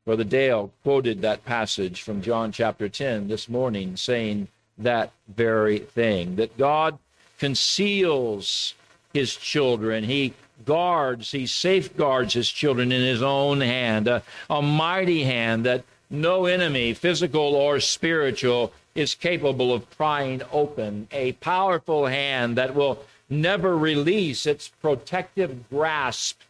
Brother 0.04 0.24
Dale 0.24 0.70
quoted 0.84 1.20
that 1.22 1.44
passage 1.44 2.02
from 2.02 2.22
John 2.22 2.52
chapter 2.52 2.88
10 2.88 3.28
this 3.28 3.48
morning, 3.48 3.96
saying 3.96 4.48
that 4.78 5.12
very 5.28 5.78
thing 5.78 6.36
that 6.36 6.56
God 6.56 6.98
conceals 7.38 8.74
his 9.12 9.34
children. 9.36 10.04
He 10.04 10.34
guards, 10.64 11.30
he 11.30 11.46
safeguards 11.46 12.34
his 12.34 12.48
children 12.48 12.92
in 12.92 13.02
his 13.02 13.22
own 13.22 13.60
hand, 13.60 14.08
a, 14.08 14.22
a 14.50 14.60
mighty 14.62 15.24
hand 15.24 15.64
that 15.64 15.84
no 16.10 16.46
enemy, 16.46 16.94
physical 16.94 17.54
or 17.54 17.80
spiritual, 17.80 18.72
is 18.94 19.14
capable 19.14 19.72
of 19.72 19.88
prying 19.90 20.42
open, 20.52 21.06
a 21.12 21.32
powerful 21.32 22.06
hand 22.06 22.56
that 22.56 22.74
will 22.74 23.04
never 23.30 23.76
release 23.76 24.46
its 24.46 24.68
protective 24.68 25.68
grasp 25.68 26.40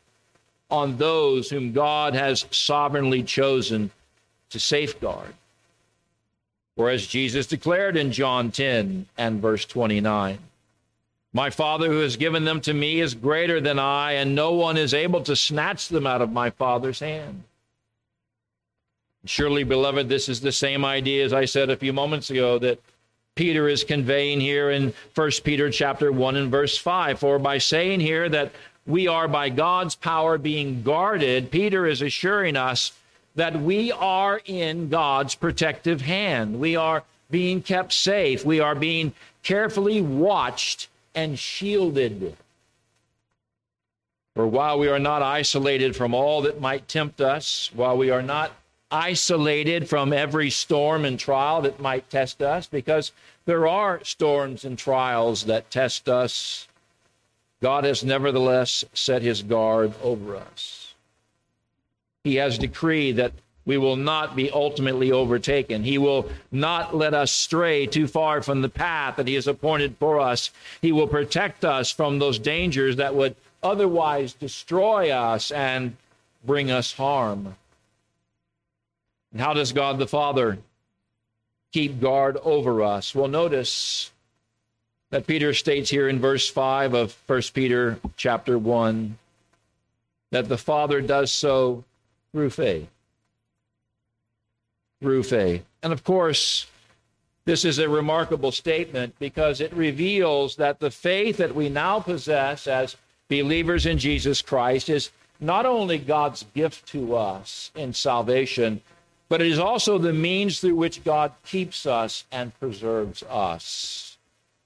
on 0.71 0.97
those 0.97 1.51
whom 1.51 1.73
God 1.73 2.14
has 2.14 2.47
sovereignly 2.51 3.23
chosen 3.23 3.91
to 4.51 4.61
safeguard. 4.61 5.35
Or 6.79 6.88
as 6.88 7.07
Jesus 7.07 7.47
declared 7.47 7.99
in 7.99 8.11
John 8.12 8.51
10 8.51 9.05
and 9.19 9.43
verse 9.43 9.67
29 9.67 10.38
my 11.33 11.51
Father 11.51 11.88
who 11.88 12.01
has 12.01 12.17
given 12.17 12.45
them 12.45 12.61
to 12.62 12.73
me 12.73 13.01
is 13.01 13.14
greater 13.14 13.61
than 13.61 13.79
I, 13.79 14.12
and 14.12 14.35
no 14.35 14.53
one 14.53 14.77
is 14.77 14.95
able 14.95 15.23
to 15.23 15.37
snatch 15.37 15.88
them 15.88 16.07
out 16.07 16.23
of 16.23 16.33
my 16.33 16.51
Father's 16.51 17.01
hand. 17.01 17.45
Surely, 19.25 19.62
beloved, 19.62 20.09
this 20.09 20.29
is 20.29 20.41
the 20.41 20.53
same 20.53 20.85
idea 20.85 21.25
as 21.25 21.33
I 21.33 21.45
said 21.45 21.71
a 21.71 21.77
few 21.77 21.93
moments 21.93 22.31
ago 22.31 22.59
that 22.61 22.81
Peter 23.35 23.69
is 23.69 23.85
conveying 23.85 24.41
here 24.41 24.71
in 24.71 24.95
1 25.14 25.31
Peter 25.45 25.71
chapter 25.71 26.11
1 26.11 26.37
and 26.37 26.51
verse 26.51 26.79
5. 26.79 27.19
For 27.19 27.38
by 27.38 27.59
saying 27.59 28.01
here 28.01 28.29
that 28.31 28.53
we 28.87 29.07
are 29.07 29.29
by 29.29 29.51
God's 29.51 29.95
power 29.95 30.38
being 30.38 30.83
guarded, 30.83 31.51
Peter 31.51 31.87
is 31.87 32.01
assuring 32.01 32.57
us 32.57 32.93
that 33.35 33.61
we 33.61 33.93
are 33.93 34.41
in 34.45 34.88
God's 34.88 35.35
protective 35.35 36.01
hand. 36.01 36.59
We 36.59 36.77
are 36.77 37.05
being 37.31 37.62
kept 37.62 37.93
safe. 37.93 38.45
We 38.45 38.61
are 38.61 38.75
being 38.75 39.12
carefully 39.43 40.01
watched 40.01 40.88
and 41.14 41.38
shielded. 41.38 42.37
For 44.35 44.47
while 44.47 44.79
we 44.79 44.88
are 44.88 44.99
not 44.99 45.23
isolated 45.23 45.97
from 45.97 46.14
all 46.14 46.43
that 46.43 46.61
might 46.61 46.88
tempt 46.88 47.21
us, 47.21 47.71
while 47.75 47.97
we 47.97 48.11
are 48.11 48.23
not 48.23 48.53
isolated 48.91 49.88
from 49.88 50.12
every 50.12 50.51
storm 50.51 51.05
and 51.05 51.19
trial 51.19 51.62
that 51.62 51.81
might 51.81 52.09
test 52.09 52.41
us, 52.41 52.67
because 52.67 53.12
there 53.45 53.67
are 53.67 54.03
storms 54.05 54.64
and 54.64 54.79
trials 54.79 55.45
that 55.45 55.71
test 55.71 56.09
us, 56.09 56.69
God 57.61 57.85
has 57.85 58.05
nevertheless 58.05 58.85
set 58.95 59.23
his 59.23 59.43
guard 59.43 59.93
over 60.03 60.37
us. 60.37 60.88
He 62.24 62.37
has 62.37 62.59
decreed 62.59 63.16
that 63.16 63.33
we 63.64 63.76
will 63.76 63.96
not 63.96 64.35
be 64.35 64.50
ultimately 64.50 65.12
overtaken. 65.12 65.85
He 65.85 65.98
will 65.98 66.31
not 66.50 66.96
let 66.96 67.12
us 67.12 67.31
stray 67.31 67.87
too 67.87 68.07
far 68.07 68.40
from 68.40 68.62
the 68.62 68.68
path 68.70 69.16
that 69.16 69.28
He 69.28 69.35
has 69.35 69.46
appointed 69.46 69.96
for 69.98 70.20
us. 70.20 70.50
He 70.81 70.90
will 70.90 71.07
protect 71.07 71.66
us 71.66 71.90
from 71.90 72.18
those 72.18 72.38
dangers 72.38 72.96
that 72.96 73.14
would 73.14 73.37
otherwise 73.62 74.33
destroy 74.33 75.11
us 75.11 75.50
and 75.50 75.96
bring 76.44 76.70
us 76.70 76.94
harm. 76.94 77.57
And 79.33 79.40
how 79.40 79.52
does 79.52 79.72
God 79.72 79.98
the 79.98 80.07
Father 80.07 80.59
keep 81.72 82.00
guard 82.00 82.38
over 82.38 82.83
us? 82.83 83.14
Well, 83.14 83.28
notice 83.28 84.11
that 85.11 85.26
Peter 85.26 85.52
states 85.52 85.90
here 85.90 86.09
in 86.09 86.20
verse 86.20 86.48
5 86.48 86.94
of 86.94 87.16
1 87.26 87.42
Peter 87.52 87.98
chapter 88.16 88.59
1 88.59 89.18
that 90.31 90.48
the 90.48 90.59
Father 90.59 91.00
does 91.00 91.33
so 91.33 91.85
through 92.33 92.51
faith. 92.51 92.88
Through 95.01 95.23
faith. 95.23 95.64
And 95.83 95.93
of 95.93 96.05
course, 96.05 96.67
this 97.45 97.64
is 97.64 97.79
a 97.79 97.88
remarkable 97.88 98.53
statement 98.53 99.14
because 99.19 99.61
it 99.61 99.73
reveals 99.73 100.57
that 100.57 100.81
the 100.81 100.91
faith 100.91 101.38
that 101.38 101.55
we 101.55 101.69
now 101.69 102.01
possess 102.01 102.67
as 102.67 102.97
believers 103.29 103.87
in 103.87 103.99
Jesus 103.99 104.43
Christ 104.43 104.88
is 104.88 105.11
not 105.41 105.67
only 105.67 105.99
God's 105.99 106.45
gift 106.55 106.87
to 106.88 107.17
us 107.17 107.71
in 107.75 107.95
salvation, 107.95 108.81
but 109.29 109.41
it 109.41 109.47
is 109.47 109.59
also 109.59 109.99
the 109.99 110.12
means 110.12 110.61
through 110.61 110.75
which 110.75 111.05
God 111.05 111.33
keeps 111.45 111.87
us 111.87 112.25
and 112.33 112.59
preserves 112.59 113.23
us. 113.25 114.19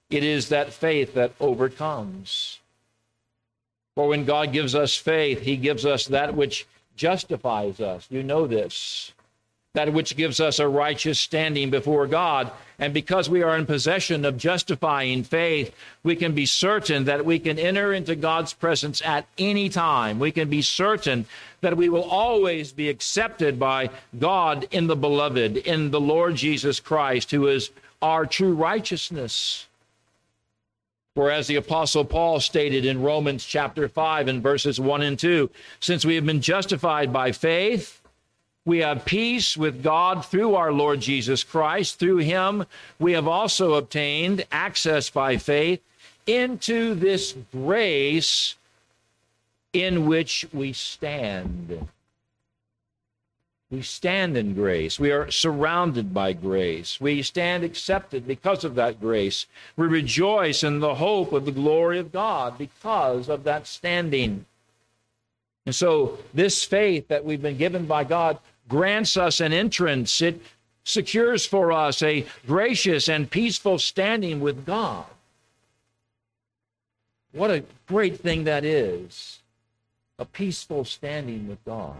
It 0.08 0.24
is 0.24 0.48
that 0.48 0.72
faith 0.72 1.14
that 1.14 1.32
overcomes. 1.40 2.60
For 3.94 4.08
when 4.08 4.24
God 4.24 4.52
gives 4.52 4.74
us 4.74 4.96
faith, 4.96 5.40
he 5.40 5.56
gives 5.56 5.84
us 5.84 6.06
that 6.06 6.34
which 6.34 6.66
justifies 6.96 7.80
us. 7.80 8.06
You 8.10 8.22
know 8.22 8.46
this 8.46 9.12
that 9.74 9.92
which 9.92 10.16
gives 10.16 10.38
us 10.38 10.58
a 10.58 10.68
righteous 10.68 11.18
standing 11.18 11.70
before 11.70 12.06
God. 12.06 12.50
And 12.78 12.92
because 12.92 13.30
we 13.30 13.42
are 13.42 13.56
in 13.56 13.64
possession 13.64 14.24
of 14.26 14.36
justifying 14.36 15.24
faith, 15.24 15.74
we 16.02 16.14
can 16.14 16.34
be 16.34 16.44
certain 16.44 17.04
that 17.04 17.24
we 17.24 17.38
can 17.38 17.58
enter 17.58 17.92
into 17.92 18.14
God's 18.14 18.52
presence 18.52 19.00
at 19.02 19.26
any 19.38 19.70
time. 19.70 20.18
We 20.18 20.30
can 20.30 20.50
be 20.50 20.60
certain 20.60 21.24
that 21.62 21.76
we 21.76 21.88
will 21.88 22.02
always 22.02 22.72
be 22.72 22.90
accepted 22.90 23.58
by 23.58 23.88
God 24.18 24.66
in 24.72 24.88
the 24.88 24.96
beloved, 24.96 25.56
in 25.56 25.90
the 25.90 26.00
Lord 26.00 26.34
Jesus 26.34 26.78
Christ, 26.78 27.30
who 27.30 27.46
is 27.46 27.70
our 28.02 28.26
true 28.26 28.54
righteousness. 28.54 29.68
For 31.14 31.30
as 31.30 31.46
the 31.46 31.56
Apostle 31.56 32.06
Paul 32.06 32.40
stated 32.40 32.86
in 32.86 33.02
Romans 33.02 33.44
chapter 33.44 33.86
5 33.86 34.28
and 34.28 34.42
verses 34.42 34.80
1 34.80 35.02
and 35.02 35.18
2, 35.18 35.50
since 35.78 36.06
we 36.06 36.14
have 36.14 36.24
been 36.24 36.40
justified 36.40 37.12
by 37.12 37.32
faith, 37.32 38.00
we 38.64 38.78
have 38.78 39.04
peace 39.04 39.54
with 39.54 39.82
God 39.82 40.24
through 40.24 40.54
our 40.54 40.72
Lord 40.72 41.00
Jesus 41.00 41.44
Christ. 41.44 41.98
Through 41.98 42.18
him, 42.18 42.64
we 42.98 43.12
have 43.12 43.28
also 43.28 43.74
obtained 43.74 44.46
access 44.50 45.10
by 45.10 45.36
faith 45.36 45.82
into 46.26 46.94
this 46.94 47.34
grace 47.52 48.54
in 49.74 50.06
which 50.06 50.46
we 50.52 50.72
stand. 50.72 51.88
We 53.72 53.80
stand 53.80 54.36
in 54.36 54.52
grace. 54.52 55.00
We 55.00 55.12
are 55.12 55.30
surrounded 55.30 56.12
by 56.12 56.34
grace. 56.34 57.00
We 57.00 57.22
stand 57.22 57.64
accepted 57.64 58.26
because 58.26 58.64
of 58.64 58.74
that 58.74 59.00
grace. 59.00 59.46
We 59.78 59.86
rejoice 59.86 60.62
in 60.62 60.80
the 60.80 60.96
hope 60.96 61.32
of 61.32 61.46
the 61.46 61.52
glory 61.52 61.98
of 61.98 62.12
God 62.12 62.58
because 62.58 63.30
of 63.30 63.44
that 63.44 63.66
standing. 63.66 64.44
And 65.64 65.74
so, 65.74 66.18
this 66.34 66.62
faith 66.64 67.08
that 67.08 67.24
we've 67.24 67.40
been 67.40 67.56
given 67.56 67.86
by 67.86 68.04
God 68.04 68.38
grants 68.68 69.16
us 69.16 69.40
an 69.40 69.54
entrance. 69.54 70.20
It 70.20 70.42
secures 70.84 71.46
for 71.46 71.72
us 71.72 72.02
a 72.02 72.26
gracious 72.46 73.08
and 73.08 73.30
peaceful 73.30 73.78
standing 73.78 74.40
with 74.40 74.66
God. 74.66 75.06
What 77.32 77.50
a 77.50 77.64
great 77.86 78.20
thing 78.20 78.44
that 78.44 78.66
is 78.66 79.38
a 80.18 80.26
peaceful 80.26 80.84
standing 80.84 81.48
with 81.48 81.64
God. 81.64 81.96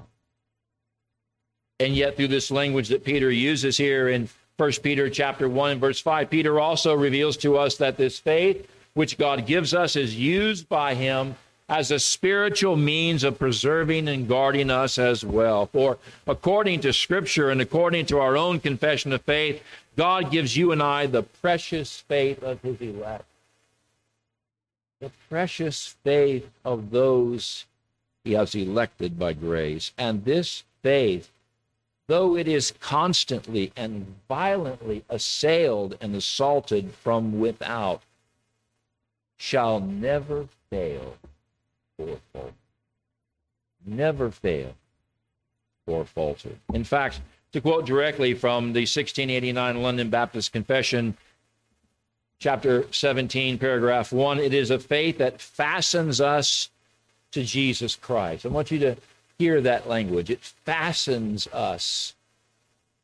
And 1.82 1.96
yet, 1.96 2.16
through 2.16 2.28
this 2.28 2.52
language 2.52 2.88
that 2.88 3.04
Peter 3.04 3.30
uses 3.30 3.76
here 3.76 4.08
in 4.08 4.28
1 4.56 4.72
Peter 4.82 5.10
chapter 5.10 5.48
1 5.48 5.80
verse 5.80 6.00
5, 6.00 6.30
Peter 6.30 6.60
also 6.60 6.94
reveals 6.94 7.36
to 7.38 7.58
us 7.58 7.76
that 7.78 7.96
this 7.96 8.20
faith 8.20 8.68
which 8.94 9.18
God 9.18 9.46
gives 9.46 9.74
us 9.74 9.96
is 9.96 10.16
used 10.16 10.68
by 10.68 10.94
him 10.94 11.34
as 11.68 11.90
a 11.90 11.98
spiritual 11.98 12.76
means 12.76 13.24
of 13.24 13.38
preserving 13.38 14.06
and 14.06 14.28
guarding 14.28 14.70
us 14.70 14.98
as 14.98 15.24
well. 15.24 15.66
For 15.66 15.98
according 16.26 16.80
to 16.80 16.92
Scripture 16.92 17.50
and 17.50 17.60
according 17.60 18.06
to 18.06 18.20
our 18.20 18.36
own 18.36 18.60
confession 18.60 19.12
of 19.12 19.22
faith, 19.22 19.62
God 19.96 20.30
gives 20.30 20.56
you 20.56 20.70
and 20.70 20.82
I 20.82 21.06
the 21.06 21.22
precious 21.22 22.00
faith 22.00 22.42
of 22.42 22.60
His 22.62 22.80
elect. 22.80 23.24
The 25.00 25.10
precious 25.28 25.96
faith 26.04 26.48
of 26.64 26.90
those 26.90 27.64
He 28.22 28.34
has 28.34 28.54
elected 28.54 29.18
by 29.18 29.32
grace. 29.32 29.92
And 29.96 30.24
this 30.24 30.62
faith, 30.82 31.30
though 32.06 32.36
it 32.36 32.48
is 32.48 32.72
constantly 32.80 33.72
and 33.76 34.14
violently 34.28 35.04
assailed 35.08 35.96
and 36.00 36.14
assaulted 36.14 36.92
from 36.94 37.38
without, 37.38 38.02
shall 39.36 39.80
never 39.80 40.48
fail 40.70 41.16
or 41.98 42.18
falter. 42.32 42.54
Never 43.84 44.30
fail 44.30 44.74
or 45.86 46.04
falter. 46.04 46.50
In 46.72 46.84
fact, 46.84 47.20
to 47.52 47.60
quote 47.60 47.84
directly 47.84 48.34
from 48.34 48.72
the 48.72 48.82
1689 48.82 49.82
London 49.82 50.10
Baptist 50.10 50.52
Confession, 50.52 51.16
chapter 52.38 52.86
17, 52.92 53.58
paragraph 53.58 54.12
1, 54.12 54.38
it 54.38 54.54
is 54.54 54.70
a 54.70 54.78
faith 54.78 55.18
that 55.18 55.40
fastens 55.40 56.20
us 56.20 56.70
to 57.32 57.42
Jesus 57.42 57.96
Christ. 57.96 58.46
I 58.46 58.48
want 58.48 58.70
you 58.70 58.78
to 58.80 58.96
hear 59.38 59.60
that 59.60 59.88
language. 59.88 60.30
It 60.30 60.40
fastens 60.40 61.46
us 61.48 62.14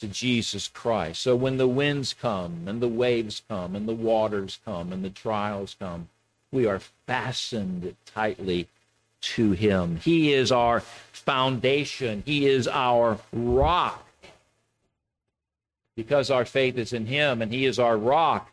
to 0.01 0.07
Jesus 0.07 0.69
Christ. 0.69 1.21
So 1.21 1.35
when 1.35 1.57
the 1.57 1.69
winds 1.69 2.15
come 2.15 2.63
and 2.67 2.81
the 2.81 2.89
waves 2.89 3.43
come 3.49 3.75
and 3.75 3.89
the 3.89 3.95
waters 3.95 4.61
come 4.65 4.93
and 4.93 5.05
the 5.05 5.11
trials 5.11 5.77
come, 5.79 6.09
we 6.53 6.67
are 6.67 6.81
fastened 7.07 7.95
tightly 8.07 8.69
to 9.21 9.53
him. 9.53 9.97
He 9.97 10.33
is 10.33 10.53
our 10.53 10.81
foundation, 11.29 12.23
He 12.25 12.47
is 12.47 12.67
our 12.69 13.19
rock. 13.33 14.05
Because 15.97 16.31
our 16.31 16.45
faith 16.45 16.79
is 16.79 16.93
in 16.93 17.07
Him 17.07 17.43
and 17.43 17.53
He 17.53 17.67
is 17.67 17.79
our 17.79 17.99
rock, 17.99 18.51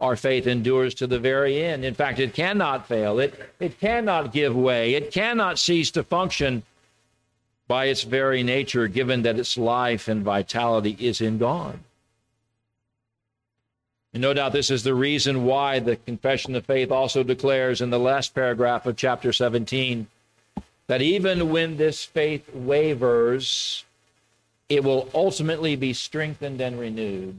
our 0.00 0.16
faith 0.16 0.46
endures 0.46 0.94
to 0.96 1.06
the 1.06 1.20
very 1.20 1.62
end. 1.62 1.84
In 1.84 1.94
fact, 1.94 2.18
it 2.18 2.34
cannot 2.34 2.88
fail, 2.88 3.20
it, 3.20 3.40
it 3.60 3.78
cannot 3.80 4.32
give 4.32 4.54
way, 4.54 4.94
it 4.94 5.12
cannot 5.12 5.58
cease 5.58 5.90
to 5.92 6.02
function 6.02 6.62
by 7.66 7.86
its 7.86 8.02
very 8.02 8.42
nature, 8.42 8.88
given 8.88 9.22
that 9.22 9.38
its 9.38 9.56
life 9.56 10.08
and 10.08 10.22
vitality 10.22 10.96
is 11.00 11.20
in 11.20 11.38
God. 11.38 11.78
And 14.12 14.20
no 14.20 14.32
doubt 14.32 14.52
this 14.52 14.70
is 14.70 14.84
the 14.84 14.94
reason 14.94 15.44
why 15.44 15.80
the 15.80 15.96
Confession 15.96 16.54
of 16.54 16.66
Faith 16.66 16.92
also 16.92 17.24
declares 17.24 17.80
in 17.80 17.90
the 17.90 17.98
last 17.98 18.34
paragraph 18.34 18.86
of 18.86 18.96
chapter 18.96 19.32
17 19.32 20.06
that 20.86 21.02
even 21.02 21.50
when 21.50 21.78
this 21.78 22.04
faith 22.04 22.54
wavers, 22.54 23.84
it 24.68 24.84
will 24.84 25.08
ultimately 25.14 25.74
be 25.74 25.92
strengthened 25.92 26.60
and 26.60 26.78
renewed. 26.78 27.38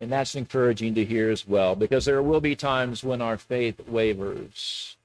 And 0.00 0.12
that's 0.12 0.36
encouraging 0.36 0.94
to 0.94 1.04
hear 1.04 1.30
as 1.30 1.48
well, 1.48 1.74
because 1.74 2.04
there 2.04 2.22
will 2.22 2.40
be 2.40 2.54
times 2.54 3.02
when 3.02 3.20
our 3.20 3.36
faith 3.36 3.88
wavers. 3.88 4.97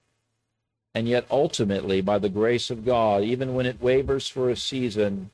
And 0.95 1.08
yet, 1.08 1.25
ultimately, 1.32 2.01
by 2.01 2.19
the 2.19 2.29
grace 2.29 2.69
of 2.69 2.86
God, 2.86 3.23
even 3.23 3.56
when 3.56 3.65
it 3.65 3.82
wavers 3.82 4.27
for 4.27 4.49
a 4.49 4.56
season, 4.56 5.32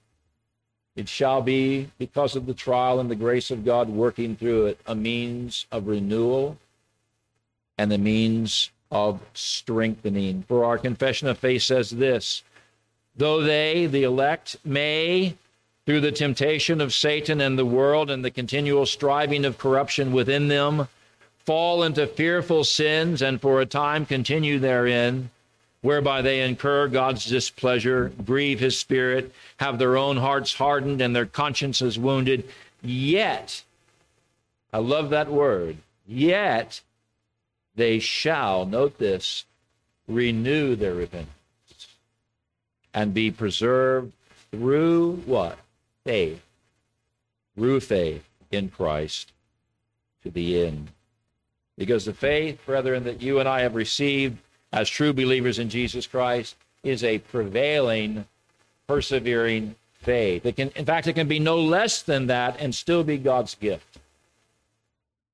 it 0.95 1.09
shall 1.09 1.41
be, 1.41 1.91
because 1.97 2.35
of 2.35 2.45
the 2.45 2.53
trial 2.53 2.99
and 2.99 3.11
the 3.11 3.15
grace 3.15 3.51
of 3.51 3.65
God 3.65 3.89
working 3.89 4.35
through 4.35 4.67
it, 4.67 4.79
a 4.85 4.95
means 4.95 5.65
of 5.71 5.87
renewal 5.87 6.57
and 7.77 7.91
the 7.91 7.97
means 7.97 8.71
of 8.91 9.21
strengthening. 9.33 10.43
For 10.47 10.63
our 10.63 10.77
confession 10.77 11.27
of 11.27 11.37
faith 11.37 11.63
says 11.63 11.89
this 11.89 12.43
though 13.15 13.41
they, 13.41 13.85
the 13.85 14.03
elect, 14.03 14.55
may, 14.63 15.35
through 15.85 15.99
the 16.01 16.11
temptation 16.11 16.79
of 16.79 16.93
Satan 16.93 17.41
and 17.41 17.59
the 17.59 17.65
world 17.65 18.09
and 18.09 18.23
the 18.23 18.31
continual 18.31 18.85
striving 18.85 19.43
of 19.43 19.57
corruption 19.57 20.13
within 20.13 20.47
them, 20.47 20.87
fall 21.45 21.83
into 21.83 22.07
fearful 22.07 22.63
sins 22.63 23.21
and 23.21 23.41
for 23.41 23.59
a 23.59 23.65
time 23.65 24.05
continue 24.05 24.57
therein 24.57 25.29
whereby 25.81 26.21
they 26.21 26.41
incur 26.41 26.87
God's 26.87 27.25
displeasure, 27.25 28.11
grieve 28.25 28.59
his 28.59 28.77
spirit, 28.77 29.33
have 29.57 29.79
their 29.79 29.97
own 29.97 30.17
hearts 30.17 30.53
hardened, 30.53 31.01
and 31.01 31.15
their 31.15 31.25
consciences 31.25 31.97
wounded. 31.97 32.49
Yet, 32.81 33.63
I 34.73 34.79
love 34.79 35.09
that 35.11 35.29
word, 35.29 35.77
yet 36.07 36.81
they 37.75 37.99
shall, 37.99 38.65
note 38.65 38.97
this, 38.97 39.45
renew 40.07 40.75
their 40.75 40.95
repentance 40.95 41.29
and 42.93 43.13
be 43.13 43.31
preserved 43.31 44.11
through 44.51 45.13
what? 45.25 45.57
Faith. 46.03 46.41
Through 47.55 47.81
faith 47.81 48.27
in 48.51 48.69
Christ 48.69 49.31
to 50.23 50.29
the 50.29 50.63
end. 50.65 50.89
Because 51.77 52.05
the 52.05 52.13
faith, 52.13 52.59
brethren, 52.65 53.03
that 53.03 53.21
you 53.21 53.39
and 53.39 53.47
I 53.47 53.61
have 53.61 53.75
received 53.75 54.37
as 54.71 54.89
true 54.89 55.13
believers 55.13 55.59
in 55.59 55.69
Jesus 55.69 56.07
Christ 56.07 56.55
is 56.83 57.03
a 57.03 57.19
prevailing, 57.19 58.25
persevering 58.87 59.75
faith. 59.93 60.45
It 60.45 60.55
can, 60.55 60.69
in 60.75 60.85
fact, 60.85 61.07
it 61.07 61.13
can 61.13 61.27
be 61.27 61.39
no 61.39 61.59
less 61.59 62.01
than 62.01 62.27
that 62.27 62.57
and 62.59 62.73
still 62.73 63.03
be 63.03 63.17
God's 63.17 63.55
gift. 63.55 63.99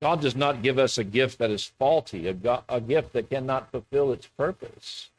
God 0.02 0.20
does 0.20 0.36
not 0.36 0.62
give 0.62 0.78
us 0.78 0.98
a 0.98 1.04
gift 1.04 1.38
that 1.38 1.50
is 1.50 1.72
faulty, 1.78 2.28
a, 2.28 2.34
go- 2.34 2.64
a 2.68 2.80
gift 2.80 3.12
that 3.14 3.30
cannot 3.30 3.70
fulfill 3.70 4.12
its 4.12 4.26
purpose. 4.26 5.10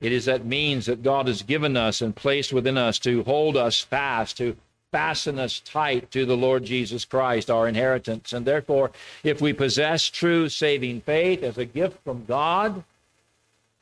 It 0.00 0.12
is 0.12 0.26
that 0.26 0.44
means 0.44 0.86
that 0.86 1.02
God 1.02 1.28
has 1.28 1.42
given 1.42 1.76
us 1.76 2.02
and 2.02 2.14
placed 2.14 2.52
within 2.52 2.76
us 2.76 2.98
to 3.00 3.22
hold 3.24 3.56
us 3.56 3.80
fast, 3.80 4.36
to 4.36 4.56
fasten 4.94 5.40
us 5.40 5.58
tight 5.58 6.08
to 6.12 6.24
the 6.24 6.36
Lord 6.36 6.64
Jesus 6.64 7.04
Christ, 7.04 7.50
our 7.50 7.66
inheritance. 7.66 8.32
And 8.32 8.46
therefore, 8.46 8.92
if 9.24 9.40
we 9.40 9.52
possess 9.52 10.08
true 10.08 10.48
saving 10.48 11.00
faith 11.00 11.42
as 11.42 11.58
a 11.58 11.64
gift 11.64 11.98
from 12.04 12.24
God, 12.26 12.84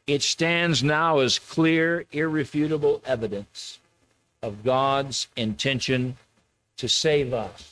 it 0.06 0.22
stands 0.22 0.82
now 0.82 1.18
as 1.18 1.38
clear, 1.38 2.06
irrefutable 2.12 3.02
evidence 3.04 3.78
of 4.42 4.64
God's 4.64 5.28
intention 5.36 6.16
to 6.78 6.88
save 6.88 7.34
us 7.34 7.71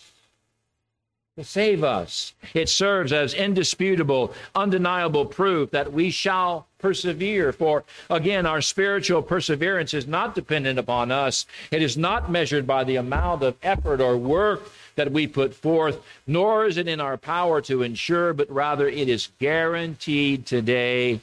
to 1.40 1.48
save 1.48 1.82
us. 1.82 2.34
It 2.54 2.68
serves 2.68 3.12
as 3.12 3.34
indisputable, 3.34 4.34
undeniable 4.54 5.24
proof 5.24 5.70
that 5.70 5.92
we 5.92 6.10
shall 6.10 6.66
persevere. 6.78 7.52
For 7.52 7.84
again, 8.08 8.46
our 8.46 8.60
spiritual 8.60 9.22
perseverance 9.22 9.94
is 9.94 10.06
not 10.06 10.34
dependent 10.34 10.78
upon 10.78 11.10
us, 11.10 11.46
it 11.70 11.82
is 11.82 11.96
not 11.96 12.30
measured 12.30 12.66
by 12.66 12.84
the 12.84 12.96
amount 12.96 13.42
of 13.42 13.56
effort 13.62 14.00
or 14.00 14.16
work 14.16 14.70
that 14.96 15.12
we 15.12 15.26
put 15.26 15.54
forth, 15.54 16.00
nor 16.26 16.66
is 16.66 16.76
it 16.76 16.88
in 16.88 17.00
our 17.00 17.16
power 17.16 17.60
to 17.62 17.82
ensure, 17.82 18.34
but 18.34 18.50
rather 18.50 18.88
it 18.88 19.08
is 19.08 19.30
guaranteed 19.38 20.44
today 20.44 21.20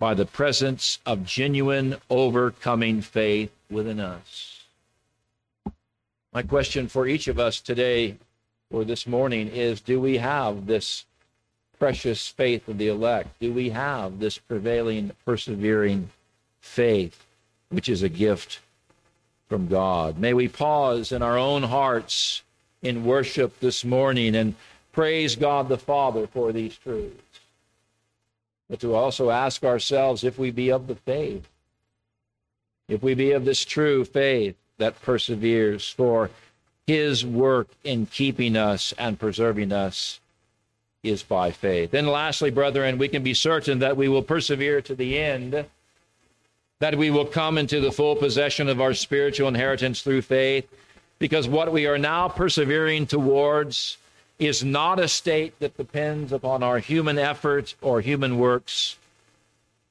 by 0.00 0.14
the 0.14 0.26
presence 0.26 0.98
of 1.06 1.24
genuine, 1.24 1.96
overcoming 2.10 3.00
faith 3.00 3.52
within 3.70 4.00
us. 4.00 4.64
My 6.32 6.42
question 6.42 6.88
for 6.88 7.06
each 7.06 7.28
of 7.28 7.38
us 7.38 7.60
today 7.60 8.16
or 8.72 8.84
this 8.84 9.06
morning 9.06 9.48
is 9.48 9.80
do 9.80 10.00
we 10.00 10.16
have 10.16 10.66
this 10.66 11.04
precious 11.78 12.28
faith 12.28 12.66
of 12.68 12.78
the 12.78 12.88
elect? 12.88 13.38
Do 13.38 13.52
we 13.52 13.70
have 13.70 14.18
this 14.18 14.38
prevailing, 14.38 15.12
persevering 15.24 16.10
faith, 16.60 17.24
which 17.68 17.88
is 17.88 18.02
a 18.02 18.08
gift 18.08 18.60
from 19.48 19.68
God? 19.68 20.18
May 20.18 20.32
we 20.32 20.48
pause 20.48 21.12
in 21.12 21.22
our 21.22 21.36
own 21.36 21.64
hearts 21.64 22.42
in 22.80 23.04
worship 23.04 23.60
this 23.60 23.84
morning 23.84 24.34
and 24.34 24.54
praise 24.92 25.36
God 25.36 25.68
the 25.68 25.78
Father 25.78 26.26
for 26.26 26.52
these 26.52 26.76
truths. 26.76 27.40
But 28.70 28.80
to 28.80 28.94
also 28.94 29.30
ask 29.30 29.64
ourselves 29.64 30.24
if 30.24 30.38
we 30.38 30.50
be 30.50 30.70
of 30.70 30.86
the 30.86 30.94
faith, 30.94 31.46
if 32.88 33.02
we 33.02 33.14
be 33.14 33.32
of 33.32 33.44
this 33.44 33.64
true 33.64 34.04
faith 34.04 34.56
that 34.78 35.00
perseveres, 35.02 35.88
for 35.90 36.30
his 36.86 37.24
work 37.24 37.68
in 37.84 38.06
keeping 38.06 38.56
us 38.56 38.92
and 38.98 39.18
preserving 39.18 39.72
us 39.72 40.20
is 41.02 41.22
by 41.22 41.50
faith. 41.50 41.90
Then, 41.90 42.06
lastly, 42.06 42.50
brethren, 42.50 42.98
we 42.98 43.08
can 43.08 43.22
be 43.22 43.34
certain 43.34 43.80
that 43.80 43.96
we 43.96 44.08
will 44.08 44.22
persevere 44.22 44.80
to 44.82 44.94
the 44.94 45.18
end, 45.18 45.64
that 46.78 46.96
we 46.96 47.10
will 47.10 47.26
come 47.26 47.58
into 47.58 47.80
the 47.80 47.92
full 47.92 48.16
possession 48.16 48.68
of 48.68 48.80
our 48.80 48.94
spiritual 48.94 49.48
inheritance 49.48 50.02
through 50.02 50.22
faith, 50.22 50.68
because 51.18 51.48
what 51.48 51.72
we 51.72 51.86
are 51.86 51.98
now 51.98 52.28
persevering 52.28 53.06
towards 53.06 53.96
is 54.38 54.64
not 54.64 54.98
a 54.98 55.06
state 55.06 55.58
that 55.60 55.76
depends 55.76 56.32
upon 56.32 56.62
our 56.62 56.78
human 56.78 57.18
effort 57.18 57.74
or 57.80 58.00
human 58.00 58.38
works, 58.38 58.96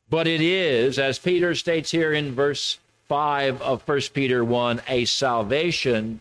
but 0.09 0.27
it 0.27 0.41
is, 0.41 0.99
as 0.99 1.17
Peter 1.19 1.55
states 1.55 1.91
here 1.91 2.11
in 2.11 2.33
verse 2.33 2.79
5 3.07 3.61
of 3.61 3.81
1 3.87 4.01
Peter 4.13 4.43
1, 4.43 4.81
a 4.89 5.05
salvation 5.05 6.19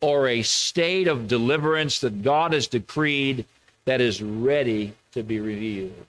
or 0.00 0.28
a 0.28 0.42
state 0.42 1.08
of 1.08 1.28
deliverance 1.28 2.00
that 2.00 2.22
God 2.22 2.52
has 2.52 2.66
decreed 2.66 3.44
that 3.84 4.00
is 4.00 4.22
ready 4.22 4.92
to 5.12 5.22
be 5.22 5.40
revealed. 5.40 6.06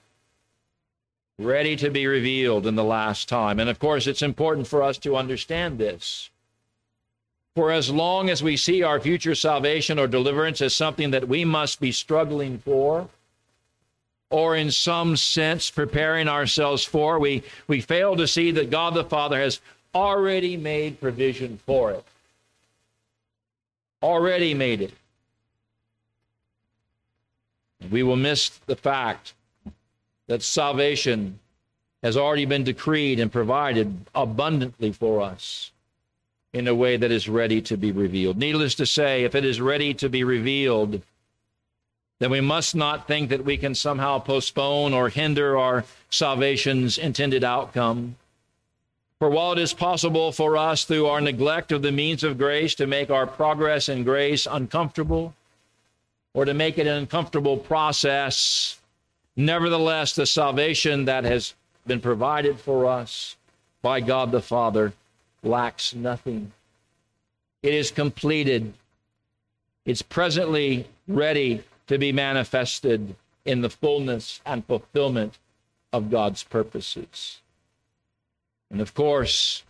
Ready 1.38 1.74
to 1.76 1.90
be 1.90 2.06
revealed 2.06 2.66
in 2.66 2.76
the 2.76 2.84
last 2.84 3.28
time. 3.28 3.58
And 3.58 3.70
of 3.70 3.78
course, 3.78 4.06
it's 4.06 4.22
important 4.22 4.66
for 4.66 4.82
us 4.82 4.98
to 4.98 5.16
understand 5.16 5.78
this. 5.78 6.30
For 7.56 7.72
as 7.72 7.90
long 7.90 8.30
as 8.30 8.42
we 8.42 8.56
see 8.56 8.82
our 8.82 9.00
future 9.00 9.34
salvation 9.34 9.98
or 9.98 10.06
deliverance 10.06 10.60
as 10.60 10.74
something 10.74 11.10
that 11.10 11.26
we 11.26 11.44
must 11.44 11.80
be 11.80 11.90
struggling 11.90 12.58
for, 12.58 13.08
or 14.28 14.54
in 14.54 14.70
some 14.70 15.16
sense 15.16 15.70
preparing 15.70 16.28
ourselves 16.28 16.84
for, 16.84 17.18
we, 17.18 17.42
we 17.66 17.80
fail 17.80 18.14
to 18.16 18.28
see 18.28 18.52
that 18.52 18.70
God 18.70 18.94
the 18.94 19.02
Father 19.02 19.40
has 19.40 19.60
already 19.92 20.56
made 20.56 21.00
provision 21.00 21.58
for 21.66 21.90
it 21.90 22.04
already 24.02 24.54
made 24.54 24.80
it. 24.80 24.92
We 27.90 28.02
will 28.02 28.16
miss 28.16 28.48
the 28.66 28.76
fact 28.76 29.34
that 30.26 30.42
salvation 30.42 31.38
has 32.02 32.16
already 32.16 32.44
been 32.44 32.64
decreed 32.64 33.20
and 33.20 33.32
provided 33.32 34.06
abundantly 34.14 34.92
for 34.92 35.20
us 35.20 35.72
in 36.52 36.66
a 36.66 36.74
way 36.74 36.96
that 36.96 37.10
is 37.10 37.28
ready 37.28 37.60
to 37.62 37.76
be 37.76 37.92
revealed. 37.92 38.36
Needless 38.36 38.74
to 38.76 38.86
say, 38.86 39.24
if 39.24 39.34
it 39.34 39.44
is 39.44 39.60
ready 39.60 39.94
to 39.94 40.08
be 40.08 40.24
revealed, 40.24 41.02
then 42.18 42.30
we 42.30 42.40
must 42.40 42.74
not 42.74 43.06
think 43.06 43.30
that 43.30 43.44
we 43.44 43.56
can 43.56 43.74
somehow 43.74 44.18
postpone 44.18 44.92
or 44.92 45.08
hinder 45.08 45.56
our 45.56 45.84
salvation's 46.10 46.98
intended 46.98 47.44
outcome. 47.44 48.16
For 49.20 49.28
while 49.28 49.52
it 49.52 49.58
is 49.58 49.74
possible 49.74 50.32
for 50.32 50.56
us, 50.56 50.84
through 50.84 51.06
our 51.06 51.20
neglect 51.20 51.72
of 51.72 51.82
the 51.82 51.92
means 51.92 52.24
of 52.24 52.38
grace, 52.38 52.74
to 52.76 52.86
make 52.86 53.10
our 53.10 53.26
progress 53.26 53.90
in 53.90 54.02
grace 54.02 54.46
uncomfortable 54.50 55.34
or 56.32 56.46
to 56.46 56.54
make 56.54 56.78
it 56.78 56.86
an 56.86 56.96
uncomfortable 56.96 57.58
process, 57.58 58.80
nevertheless, 59.36 60.14
the 60.14 60.24
salvation 60.24 61.04
that 61.04 61.24
has 61.24 61.52
been 61.86 62.00
provided 62.00 62.58
for 62.58 62.86
us 62.86 63.36
by 63.82 64.00
God 64.00 64.32
the 64.32 64.40
Father 64.40 64.94
lacks 65.42 65.94
nothing. 65.94 66.52
It 67.62 67.74
is 67.74 67.90
completed, 67.90 68.72
it's 69.84 70.02
presently 70.02 70.86
ready 71.06 71.62
to 71.88 71.98
be 71.98 72.10
manifested 72.10 73.14
in 73.44 73.60
the 73.60 73.68
fullness 73.68 74.40
and 74.46 74.64
fulfillment 74.64 75.36
of 75.92 76.10
God's 76.10 76.42
purposes. 76.42 77.40
And 78.70 78.80
of 78.80 78.94
course, 78.94 79.64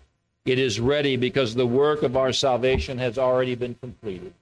it 0.45 0.59
is 0.59 0.81
ready 0.81 1.17
because 1.17 1.55
the 1.55 1.67
work 1.67 2.03
of 2.03 2.17
our 2.17 2.33
salvation 2.33 2.99
has 2.99 3.19
already 3.19 3.55
been 3.55 3.75
completed. 3.75 4.35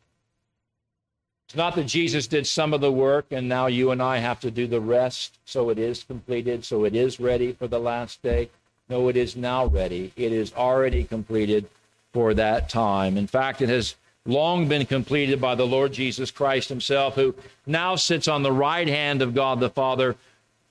It's 1.46 1.56
not 1.56 1.74
that 1.76 1.84
Jesus 1.84 2.26
did 2.26 2.46
some 2.46 2.74
of 2.74 2.80
the 2.80 2.92
work 2.92 3.26
and 3.30 3.48
now 3.48 3.68
you 3.68 3.90
and 3.90 4.02
I 4.02 4.18
have 4.18 4.40
to 4.40 4.50
do 4.50 4.66
the 4.66 4.80
rest, 4.80 5.38
so 5.44 5.70
it 5.70 5.78
is 5.78 6.04
completed, 6.04 6.64
so 6.64 6.84
it 6.84 6.94
is 6.94 7.18
ready 7.18 7.52
for 7.52 7.66
the 7.66 7.78
last 7.78 8.22
day. 8.22 8.50
No, 8.88 9.08
it 9.08 9.16
is 9.16 9.36
now 9.36 9.66
ready. 9.66 10.12
It 10.16 10.32
is 10.32 10.52
already 10.52 11.04
completed 11.04 11.66
for 12.12 12.34
that 12.34 12.68
time. 12.68 13.16
In 13.16 13.26
fact, 13.26 13.62
it 13.62 13.68
has 13.68 13.96
long 14.26 14.68
been 14.68 14.84
completed 14.84 15.40
by 15.40 15.54
the 15.54 15.66
Lord 15.66 15.92
Jesus 15.92 16.30
Christ 16.30 16.68
himself, 16.68 17.14
who 17.14 17.34
now 17.66 17.96
sits 17.96 18.28
on 18.28 18.42
the 18.42 18.52
right 18.52 18.88
hand 18.88 19.22
of 19.22 19.34
God 19.34 19.58
the 19.60 19.70
Father 19.70 20.16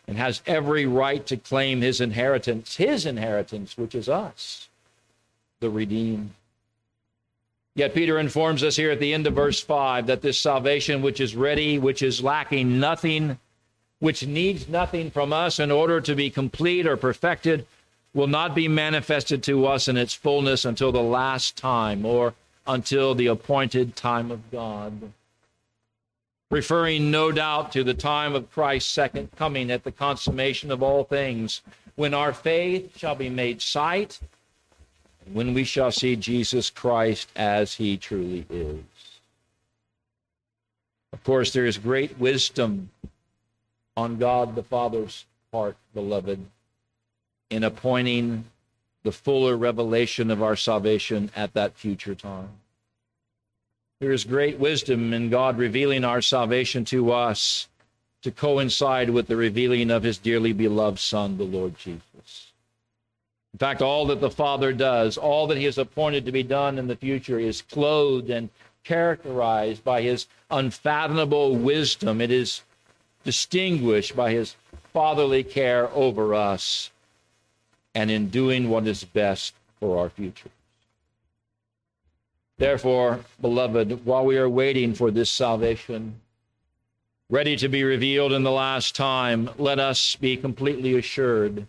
and 0.07 0.17
has 0.17 0.41
every 0.47 0.85
right 0.85 1.25
to 1.27 1.37
claim 1.37 1.81
his 1.81 1.99
inheritance, 1.99 2.77
his 2.77 3.05
inheritance, 3.05 3.77
which 3.77 3.93
is 3.93 4.07
us, 4.07 4.69
the 5.59 5.69
redeemed. 5.69 6.31
Yet 7.75 7.93
Peter 7.93 8.17
informs 8.17 8.63
us 8.63 8.75
here 8.75 8.89
at 8.89 8.99
the 8.99 9.13
end 9.13 9.27
of 9.27 9.35
verse 9.35 9.59
5 9.59 10.07
that 10.07 10.21
this 10.21 10.39
salvation, 10.39 11.01
which 11.01 11.19
is 11.19 11.35
ready, 11.35 11.77
which 11.77 12.01
is 12.01 12.23
lacking 12.23 12.79
nothing, 12.79 13.37
which 13.99 14.25
needs 14.25 14.67
nothing 14.67 15.11
from 15.11 15.33
us 15.33 15.59
in 15.59 15.69
order 15.69 16.01
to 16.01 16.15
be 16.15 16.29
complete 16.29 16.87
or 16.87 16.97
perfected, 16.97 17.67
will 18.13 18.27
not 18.27 18.55
be 18.55 18.67
manifested 18.67 19.43
to 19.43 19.67
us 19.67 19.87
in 19.87 19.97
its 19.97 20.13
fullness 20.13 20.65
until 20.65 20.91
the 20.91 21.03
last 21.03 21.55
time 21.55 22.05
or 22.05 22.33
until 22.65 23.13
the 23.13 23.27
appointed 23.27 23.95
time 23.95 24.31
of 24.31 24.49
God 24.49 25.11
referring 26.49 27.11
no 27.11 27.31
doubt 27.31 27.71
to 27.73 27.83
the 27.83 27.93
time 27.93 28.35
of 28.35 28.51
Christ's 28.51 28.91
second 28.91 29.29
coming 29.35 29.69
at 29.69 29.83
the 29.83 29.91
consummation 29.91 30.71
of 30.71 30.81
all 30.81 31.03
things, 31.03 31.61
when 31.95 32.13
our 32.13 32.33
faith 32.33 32.97
shall 32.97 33.15
be 33.15 33.29
made 33.29 33.61
sight, 33.61 34.19
when 35.33 35.53
we 35.53 35.63
shall 35.63 35.91
see 35.91 36.15
Jesus 36.15 36.69
Christ 36.69 37.29
as 37.35 37.75
he 37.75 37.97
truly 37.97 38.45
is. 38.49 38.83
Of 41.11 41.23
course, 41.23 41.51
there 41.51 41.65
is 41.65 41.77
great 41.77 42.17
wisdom 42.17 42.91
on 43.95 44.17
God 44.17 44.55
the 44.55 44.63
Father's 44.63 45.25
part, 45.51 45.75
beloved. 45.93 46.45
in 47.49 47.63
appointing 47.63 48.45
the 49.03 49.11
fuller 49.11 49.55
revelation 49.55 50.29
of 50.29 50.43
our 50.43 50.55
salvation 50.55 51.31
at 51.35 51.53
that 51.53 51.75
future 51.75 52.15
time. 52.15 52.49
There 53.99 54.11
is 54.11 54.25
great 54.25 54.59
wisdom 54.59 55.11
in 55.11 55.31
God 55.31 55.57
revealing 55.57 56.03
our 56.03 56.21
salvation 56.21 56.85
to 56.85 57.11
us 57.11 57.67
to 58.21 58.31
coincide 58.31 59.09
with 59.09 59.27
the 59.27 59.35
revealing 59.35 59.89
of 59.89 60.03
his 60.03 60.19
dearly 60.19 60.53
beloved 60.53 60.99
Son, 60.99 61.37
the 61.37 61.43
Lord 61.43 61.77
Jesus. 61.79 62.51
In 63.53 63.59
fact, 63.59 63.81
all 63.81 64.05
that 64.07 64.21
the 64.21 64.29
Father 64.29 64.71
does, 64.71 65.17
all 65.17 65.47
that 65.47 65.57
he 65.57 65.63
has 65.63 65.79
appointed 65.79 66.25
to 66.25 66.31
be 66.31 66.43
done 66.43 66.77
in 66.77 66.87
the 66.87 66.95
future, 66.95 67.39
is 67.39 67.63
clothed 67.63 68.29
and 68.29 68.49
characterized 68.83 69.83
by 69.83 70.03
his 70.03 70.27
unfathomable 70.51 71.55
wisdom. 71.55 72.21
It 72.21 72.29
is 72.29 72.61
distinguished 73.23 74.15
by 74.15 74.31
his 74.31 74.55
fatherly 74.93 75.43
care 75.43 75.89
over 75.89 76.35
us 76.35 76.91
and 77.95 78.11
in 78.11 78.29
doing 78.29 78.69
what 78.69 78.85
is 78.85 79.03
best 79.03 79.55
for 79.79 79.97
our 79.97 80.09
future. 80.09 80.51
Therefore, 82.57 83.19
beloved, 83.39 84.05
while 84.05 84.25
we 84.25 84.37
are 84.37 84.49
waiting 84.49 84.95
for 84.95 85.11
this 85.11 85.31
salvation, 85.31 86.19
ready 87.29 87.55
to 87.55 87.67
be 87.67 87.83
revealed 87.83 88.33
in 88.33 88.43
the 88.43 88.51
last 88.51 88.95
time, 88.95 89.49
let 89.57 89.79
us 89.79 90.15
be 90.15 90.35
completely 90.35 90.97
assured 90.97 91.67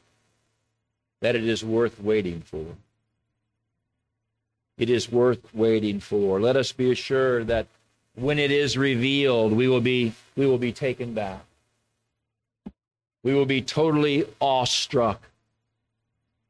that 1.20 1.36
it 1.36 1.44
is 1.44 1.62
worth 1.62 2.00
waiting 2.00 2.40
for. 2.40 2.64
It 4.78 4.88
is 4.88 5.10
worth 5.10 5.54
waiting 5.54 6.00
for. 6.00 6.40
Let 6.40 6.56
us 6.56 6.72
be 6.72 6.90
assured 6.90 7.48
that 7.48 7.66
when 8.14 8.38
it 8.38 8.50
is 8.50 8.78
revealed, 8.78 9.52
we 9.52 9.68
will 9.68 9.80
be, 9.80 10.14
we 10.36 10.46
will 10.46 10.58
be 10.58 10.72
taken 10.72 11.12
back. 11.12 11.44
We 13.22 13.34
will 13.34 13.46
be 13.46 13.60
totally 13.60 14.24
awestruck 14.40 15.20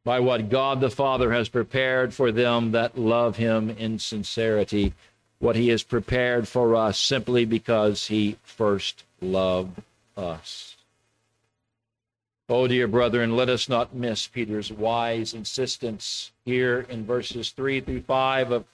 by 0.08 0.20
what 0.20 0.48
God 0.48 0.80
the 0.80 0.88
Father 0.88 1.32
has 1.32 1.50
prepared 1.50 2.14
for 2.14 2.32
them 2.32 2.72
that 2.72 2.96
love 2.96 3.36
him 3.36 3.68
in 3.68 3.98
sincerity, 3.98 4.94
what 5.38 5.54
he 5.54 5.68
has 5.68 5.82
prepared 5.82 6.48
for 6.48 6.74
us 6.74 6.98
simply 6.98 7.44
because 7.44 8.06
he 8.06 8.38
first 8.42 9.04
loved 9.20 9.82
us. 10.16 10.78
Oh, 12.48 12.66
dear 12.66 12.88
brethren, 12.88 13.36
let 13.36 13.50
us 13.50 13.68
not 13.68 13.94
miss 13.94 14.26
Peter's 14.26 14.72
wise 14.72 15.34
insistence 15.34 16.32
here 16.46 16.86
in 16.88 17.04
verses 17.04 17.50
3 17.50 17.82
through 17.82 18.00
5 18.00 18.50
of 18.50 18.64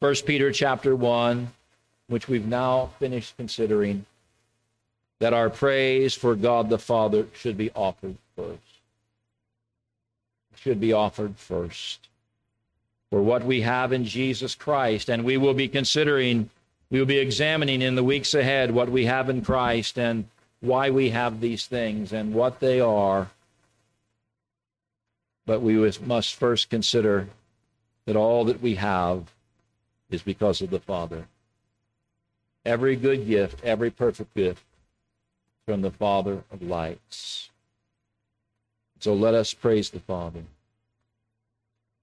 1 0.00 0.14
Peter 0.26 0.52
chapter 0.52 0.94
1, 0.94 1.50
which 2.08 2.28
we've 2.28 2.46
now 2.46 2.90
finished 2.98 3.38
considering, 3.38 4.04
that 5.18 5.32
our 5.32 5.48
praise 5.48 6.12
for 6.12 6.34
God 6.34 6.68
the 6.68 6.78
Father 6.78 7.26
should 7.32 7.56
be 7.56 7.70
offered 7.70 8.18
first. 8.36 8.73
Should 10.56 10.80
be 10.80 10.92
offered 10.92 11.36
first. 11.36 12.08
For 13.10 13.22
what 13.22 13.44
we 13.44 13.60
have 13.60 13.92
in 13.92 14.04
Jesus 14.04 14.54
Christ, 14.54 15.08
and 15.08 15.24
we 15.24 15.36
will 15.36 15.54
be 15.54 15.68
considering, 15.68 16.48
we 16.90 16.98
will 16.98 17.06
be 17.06 17.18
examining 17.18 17.82
in 17.82 17.94
the 17.94 18.02
weeks 18.02 18.34
ahead 18.34 18.70
what 18.70 18.88
we 18.88 19.04
have 19.04 19.28
in 19.28 19.42
Christ 19.42 19.98
and 19.98 20.26
why 20.60 20.90
we 20.90 21.10
have 21.10 21.40
these 21.40 21.66
things 21.66 22.12
and 22.12 22.32
what 22.34 22.60
they 22.60 22.80
are. 22.80 23.30
But 25.46 25.60
we 25.60 25.76
must 26.00 26.34
first 26.34 26.70
consider 26.70 27.28
that 28.06 28.16
all 28.16 28.44
that 28.46 28.62
we 28.62 28.76
have 28.76 29.32
is 30.10 30.22
because 30.22 30.62
of 30.62 30.70
the 30.70 30.80
Father. 30.80 31.26
Every 32.64 32.96
good 32.96 33.26
gift, 33.26 33.62
every 33.62 33.90
perfect 33.90 34.34
gift 34.34 34.64
from 35.66 35.82
the 35.82 35.90
Father 35.90 36.44
of 36.50 36.62
lights. 36.62 37.50
So 39.04 39.12
let 39.12 39.34
us 39.34 39.52
praise 39.52 39.90
the 39.90 40.00
Father. 40.00 40.40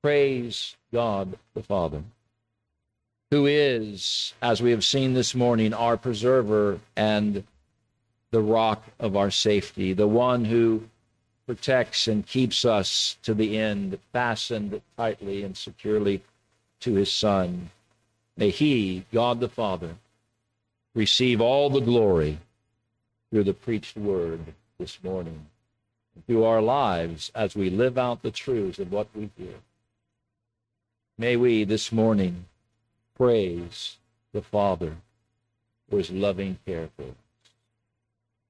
Praise 0.03 0.75
God 0.93 1.35
the 1.55 1.63
Father, 1.63 2.03
who 3.31 3.47
is, 3.47 4.35
as 4.39 4.61
we 4.61 4.69
have 4.69 4.85
seen 4.85 5.15
this 5.15 5.33
morning, 5.33 5.73
our 5.73 5.97
preserver 5.97 6.79
and 6.95 7.43
the 8.29 8.41
rock 8.43 8.85
of 8.99 9.15
our 9.15 9.31
safety, 9.31 9.93
the 9.93 10.07
one 10.07 10.45
who 10.45 10.83
protects 11.47 12.07
and 12.07 12.23
keeps 12.27 12.65
us 12.65 13.17
to 13.23 13.33
the 13.33 13.57
end, 13.57 13.97
fastened 14.13 14.79
tightly 14.95 15.41
and 15.41 15.57
securely 15.57 16.21
to 16.81 16.93
his 16.93 17.11
Son. 17.11 17.71
May 18.37 18.51
he, 18.51 19.05
God 19.11 19.39
the 19.39 19.49
Father, 19.49 19.95
receive 20.93 21.41
all 21.41 21.71
the 21.71 21.79
glory 21.79 22.37
through 23.31 23.45
the 23.45 23.55
preached 23.55 23.97
word 23.97 24.53
this 24.77 24.99
morning, 25.03 25.47
through 26.25 26.43
our 26.43 26.61
lives 26.61 27.31
as 27.35 27.55
we 27.55 27.69
live 27.69 27.97
out 27.97 28.21
the 28.21 28.31
truths 28.31 28.79
of 28.79 28.91
what 28.91 29.07
we 29.15 29.29
hear. 29.37 29.55
May 31.17 31.35
we 31.35 31.63
this 31.63 31.91
morning 31.91 32.45
praise 33.15 33.97
the 34.33 34.41
Father 34.41 34.97
for 35.89 35.97
his 35.97 36.11
loving 36.11 36.57
care 36.65 36.89
for 36.95 37.03
us. 37.03 37.15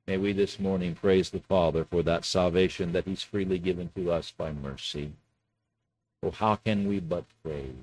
May 0.07 0.17
we 0.17 0.33
this 0.33 0.59
morning 0.59 0.95
praise 0.95 1.29
the 1.29 1.39
Father 1.39 1.85
for 1.85 2.03
that 2.03 2.25
salvation 2.25 2.91
that 2.91 3.05
He's 3.05 3.21
freely 3.21 3.59
given 3.59 3.91
to 3.95 4.11
us 4.11 4.31
by 4.31 4.51
mercy. 4.51 5.11
Oh, 6.23 6.31
how 6.31 6.55
can 6.57 6.87
we 6.87 6.99
but 6.99 7.23
praise? 7.43 7.75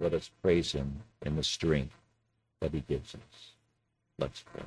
Let 0.00 0.14
us 0.14 0.30
praise 0.42 0.72
Him 0.72 1.02
in 1.22 1.36
the 1.36 1.42
strength 1.42 1.96
that 2.60 2.72
He 2.72 2.80
gives 2.80 3.14
us. 3.14 3.50
Let's 4.18 4.40
pray. 4.40 4.62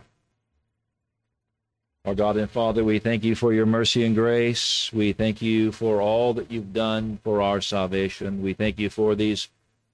Our 2.10 2.15
God 2.15 2.38
and 2.38 2.50
Father, 2.50 2.84
we 2.84 2.98
thank 2.98 3.24
you 3.24 3.36
for 3.36 3.54
your 3.54 3.67
mercy 3.67 4.04
and 4.04 4.15
grace. 4.15 4.91
We 4.91 5.13
thank 5.13 5.43
you 5.43 5.72
for 5.72 6.02
all 6.02 6.34
that 6.34 6.50
you've 6.50 6.74
done 6.74 7.19
for 7.24 7.39
our 7.39 7.62
salvation. 7.62 8.41
We 8.41 8.56
thank 8.56 8.80
you 8.80 8.89
for 8.89 9.13
these 9.13 9.48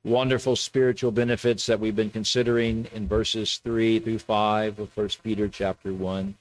wonderful 0.05 0.55
spiritual 0.55 1.11
benefits 1.11 1.65
that 1.65 1.81
we've 1.81 1.93
been 1.93 2.09
considering 2.09 2.87
in 2.93 3.09
verses 3.09 3.57
3 3.57 3.99
through 3.99 4.19
5 4.19 4.79
of 4.79 4.95
1 4.95 5.09
Peter 5.25 5.49
chapter 5.49 5.93
1. 5.93 6.35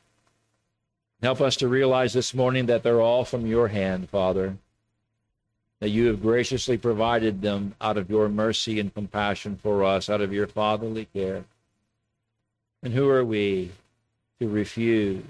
Help 1.21 1.41
us 1.41 1.57
to 1.57 1.67
realize 1.67 2.13
this 2.13 2.35
morning 2.35 2.67
that 2.67 2.85
they're 2.85 3.01
all 3.01 3.25
from 3.25 3.45
your 3.45 3.67
hand, 3.67 4.09
Father, 4.09 4.57
that 5.81 5.89
you 5.89 6.07
have 6.07 6.23
graciously 6.23 6.79
provided 6.79 7.43
them 7.43 7.75
out 7.81 7.97
of 7.97 8.09
your 8.09 8.29
mercy 8.29 8.79
and 8.79 8.95
compassion 8.95 9.59
for 9.61 9.83
us, 9.83 10.09
out 10.09 10.21
of 10.21 10.33
your 10.33 10.47
fatherly 10.47 11.07
care. 11.13 11.45
And 12.85 12.95
who 12.95 13.09
are 13.09 13.25
we 13.25 13.73
to 14.39 14.49
refuse 14.49 15.25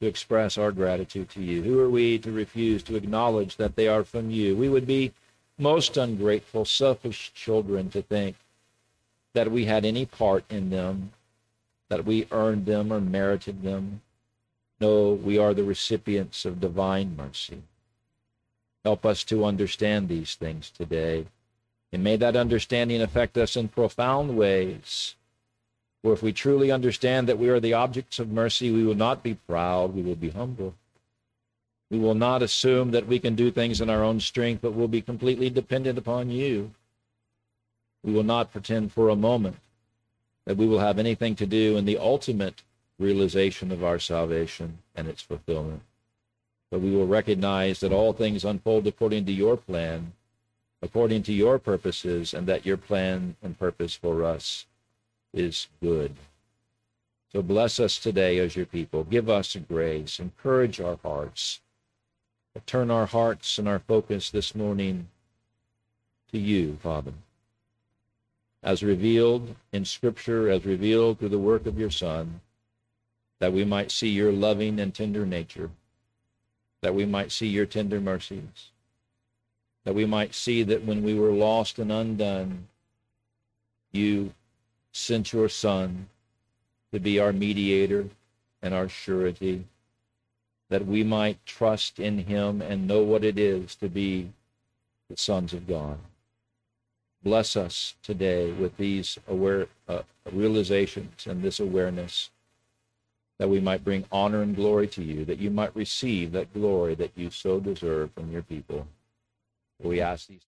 to 0.00 0.06
express 0.06 0.58
our 0.58 0.72
gratitude 0.72 1.30
to 1.30 1.42
you? 1.42 1.62
Who 1.62 1.80
are 1.80 1.90
we 1.90 2.18
to 2.18 2.30
refuse 2.30 2.82
to 2.84 2.96
acknowledge 2.96 3.56
that 3.56 3.76
they 3.76 3.88
are 3.88 4.04
from 4.04 4.30
you? 4.30 4.56
We 4.56 4.68
would 4.68 4.86
be 4.86 5.12
most 5.58 5.96
ungrateful, 5.96 6.64
selfish 6.64 7.32
children 7.34 7.90
to 7.90 8.02
think 8.02 8.36
that 9.32 9.50
we 9.50 9.64
had 9.64 9.84
any 9.84 10.06
part 10.06 10.44
in 10.50 10.70
them, 10.70 11.12
that 11.88 12.04
we 12.04 12.26
earned 12.30 12.66
them 12.66 12.92
or 12.92 13.00
merited 13.00 13.62
them. 13.62 14.02
No, 14.80 15.12
we 15.12 15.38
are 15.38 15.54
the 15.54 15.64
recipients 15.64 16.44
of 16.44 16.60
divine 16.60 17.16
mercy. 17.16 17.62
Help 18.84 19.06
us 19.06 19.24
to 19.24 19.44
understand 19.44 20.08
these 20.08 20.34
things 20.34 20.70
today. 20.70 21.26
And 21.92 22.04
may 22.04 22.16
that 22.16 22.36
understanding 22.36 23.00
affect 23.00 23.38
us 23.38 23.56
in 23.56 23.68
profound 23.68 24.36
ways. 24.36 25.14
For 26.02 26.12
if 26.12 26.22
we 26.22 26.32
truly 26.32 26.70
understand 26.70 27.28
that 27.28 27.38
we 27.38 27.48
are 27.48 27.60
the 27.60 27.72
objects 27.72 28.18
of 28.18 28.30
mercy, 28.30 28.70
we 28.70 28.84
will 28.84 28.94
not 28.94 29.22
be 29.22 29.34
proud, 29.34 29.94
we 29.94 30.02
will 30.02 30.14
be 30.14 30.30
humble. 30.30 30.74
We 31.90 31.98
will 31.98 32.14
not 32.14 32.42
assume 32.42 32.90
that 32.92 33.06
we 33.06 33.18
can 33.18 33.34
do 33.34 33.50
things 33.50 33.80
in 33.80 33.90
our 33.90 34.02
own 34.02 34.20
strength, 34.20 34.62
but 34.62 34.74
will 34.74 34.88
be 34.88 35.02
completely 35.02 35.50
dependent 35.50 35.98
upon 35.98 36.30
you. 36.30 36.72
We 38.02 38.12
will 38.12 38.24
not 38.24 38.52
pretend 38.52 38.92
for 38.92 39.08
a 39.08 39.16
moment 39.16 39.56
that 40.46 40.56
we 40.56 40.66
will 40.66 40.78
have 40.78 40.98
anything 40.98 41.34
to 41.36 41.46
do 41.46 41.76
in 41.76 41.84
the 41.84 41.98
ultimate 41.98 42.62
realization 42.98 43.70
of 43.72 43.84
our 43.84 43.98
salvation 43.98 44.78
and 44.94 45.08
its 45.08 45.22
fulfillment. 45.22 45.82
But 46.70 46.80
we 46.80 46.90
will 46.90 47.06
recognize 47.06 47.80
that 47.80 47.92
all 47.92 48.12
things 48.12 48.44
unfold 48.44 48.86
according 48.86 49.26
to 49.26 49.32
your 49.32 49.56
plan, 49.56 50.12
according 50.82 51.24
to 51.24 51.32
your 51.32 51.58
purposes, 51.58 52.32
and 52.32 52.46
that 52.46 52.66
your 52.66 52.76
plan 52.76 53.36
and 53.42 53.58
purpose 53.58 53.94
for 53.94 54.24
us 54.24 54.66
is 55.36 55.68
good. 55.82 56.14
So 57.32 57.42
bless 57.42 57.78
us 57.80 57.98
today 57.98 58.38
as 58.38 58.56
your 58.56 58.66
people. 58.66 59.04
Give 59.04 59.28
us 59.28 59.56
grace. 59.68 60.18
Encourage 60.18 60.80
our 60.80 60.98
hearts 61.02 61.60
turn 62.60 62.90
our 62.90 63.06
hearts 63.06 63.58
and 63.58 63.68
our 63.68 63.80
focus 63.80 64.30
this 64.30 64.54
morning 64.54 65.08
to 66.32 66.38
you, 66.38 66.78
Father. 66.82 67.12
As 68.62 68.82
revealed 68.82 69.54
in 69.72 69.84
Scripture, 69.84 70.50
as 70.50 70.64
revealed 70.64 71.18
through 71.18 71.28
the 71.28 71.38
work 71.38 71.66
of 71.66 71.78
your 71.78 71.90
Son, 71.90 72.40
that 73.38 73.52
we 73.52 73.64
might 73.64 73.90
see 73.90 74.08
your 74.08 74.32
loving 74.32 74.80
and 74.80 74.94
tender 74.94 75.26
nature, 75.26 75.70
that 76.80 76.94
we 76.94 77.04
might 77.04 77.30
see 77.30 77.46
your 77.46 77.66
tender 77.66 78.00
mercies, 78.00 78.70
that 79.84 79.94
we 79.94 80.06
might 80.06 80.34
see 80.34 80.62
that 80.62 80.84
when 80.84 81.02
we 81.02 81.14
were 81.14 81.32
lost 81.32 81.78
and 81.78 81.92
undone, 81.92 82.66
you 83.92 84.32
sent 84.96 85.32
your 85.32 85.48
Son 85.48 86.08
to 86.90 86.98
be 86.98 87.20
our 87.20 87.32
mediator 87.32 88.08
and 88.62 88.72
our 88.72 88.88
surety 88.88 89.64
that 90.70 90.86
we 90.86 91.04
might 91.04 91.44
trust 91.44 92.00
in 92.00 92.18
him 92.18 92.62
and 92.62 92.88
know 92.88 93.02
what 93.02 93.22
it 93.22 93.38
is 93.38 93.76
to 93.76 93.88
be 93.88 94.32
the 95.10 95.16
sons 95.16 95.52
of 95.52 95.68
God. 95.68 95.98
Bless 97.22 97.56
us 97.56 97.94
today 98.02 98.52
with 98.52 98.76
these 98.78 99.18
aware 99.28 99.66
uh, 99.86 100.02
realizations 100.32 101.26
and 101.26 101.42
this 101.42 101.60
awareness 101.60 102.30
that 103.38 103.50
we 103.50 103.60
might 103.60 103.84
bring 103.84 104.06
honor 104.10 104.40
and 104.40 104.56
glory 104.56 104.88
to 104.88 105.02
you, 105.02 105.26
that 105.26 105.38
you 105.38 105.50
might 105.50 105.76
receive 105.76 106.32
that 106.32 106.52
glory 106.54 106.94
that 106.94 107.12
you 107.14 107.30
so 107.30 107.60
deserve 107.60 108.10
from 108.12 108.32
your 108.32 108.42
people. 108.42 108.86
We 109.78 110.00
ask 110.00 110.26
these 110.26 110.46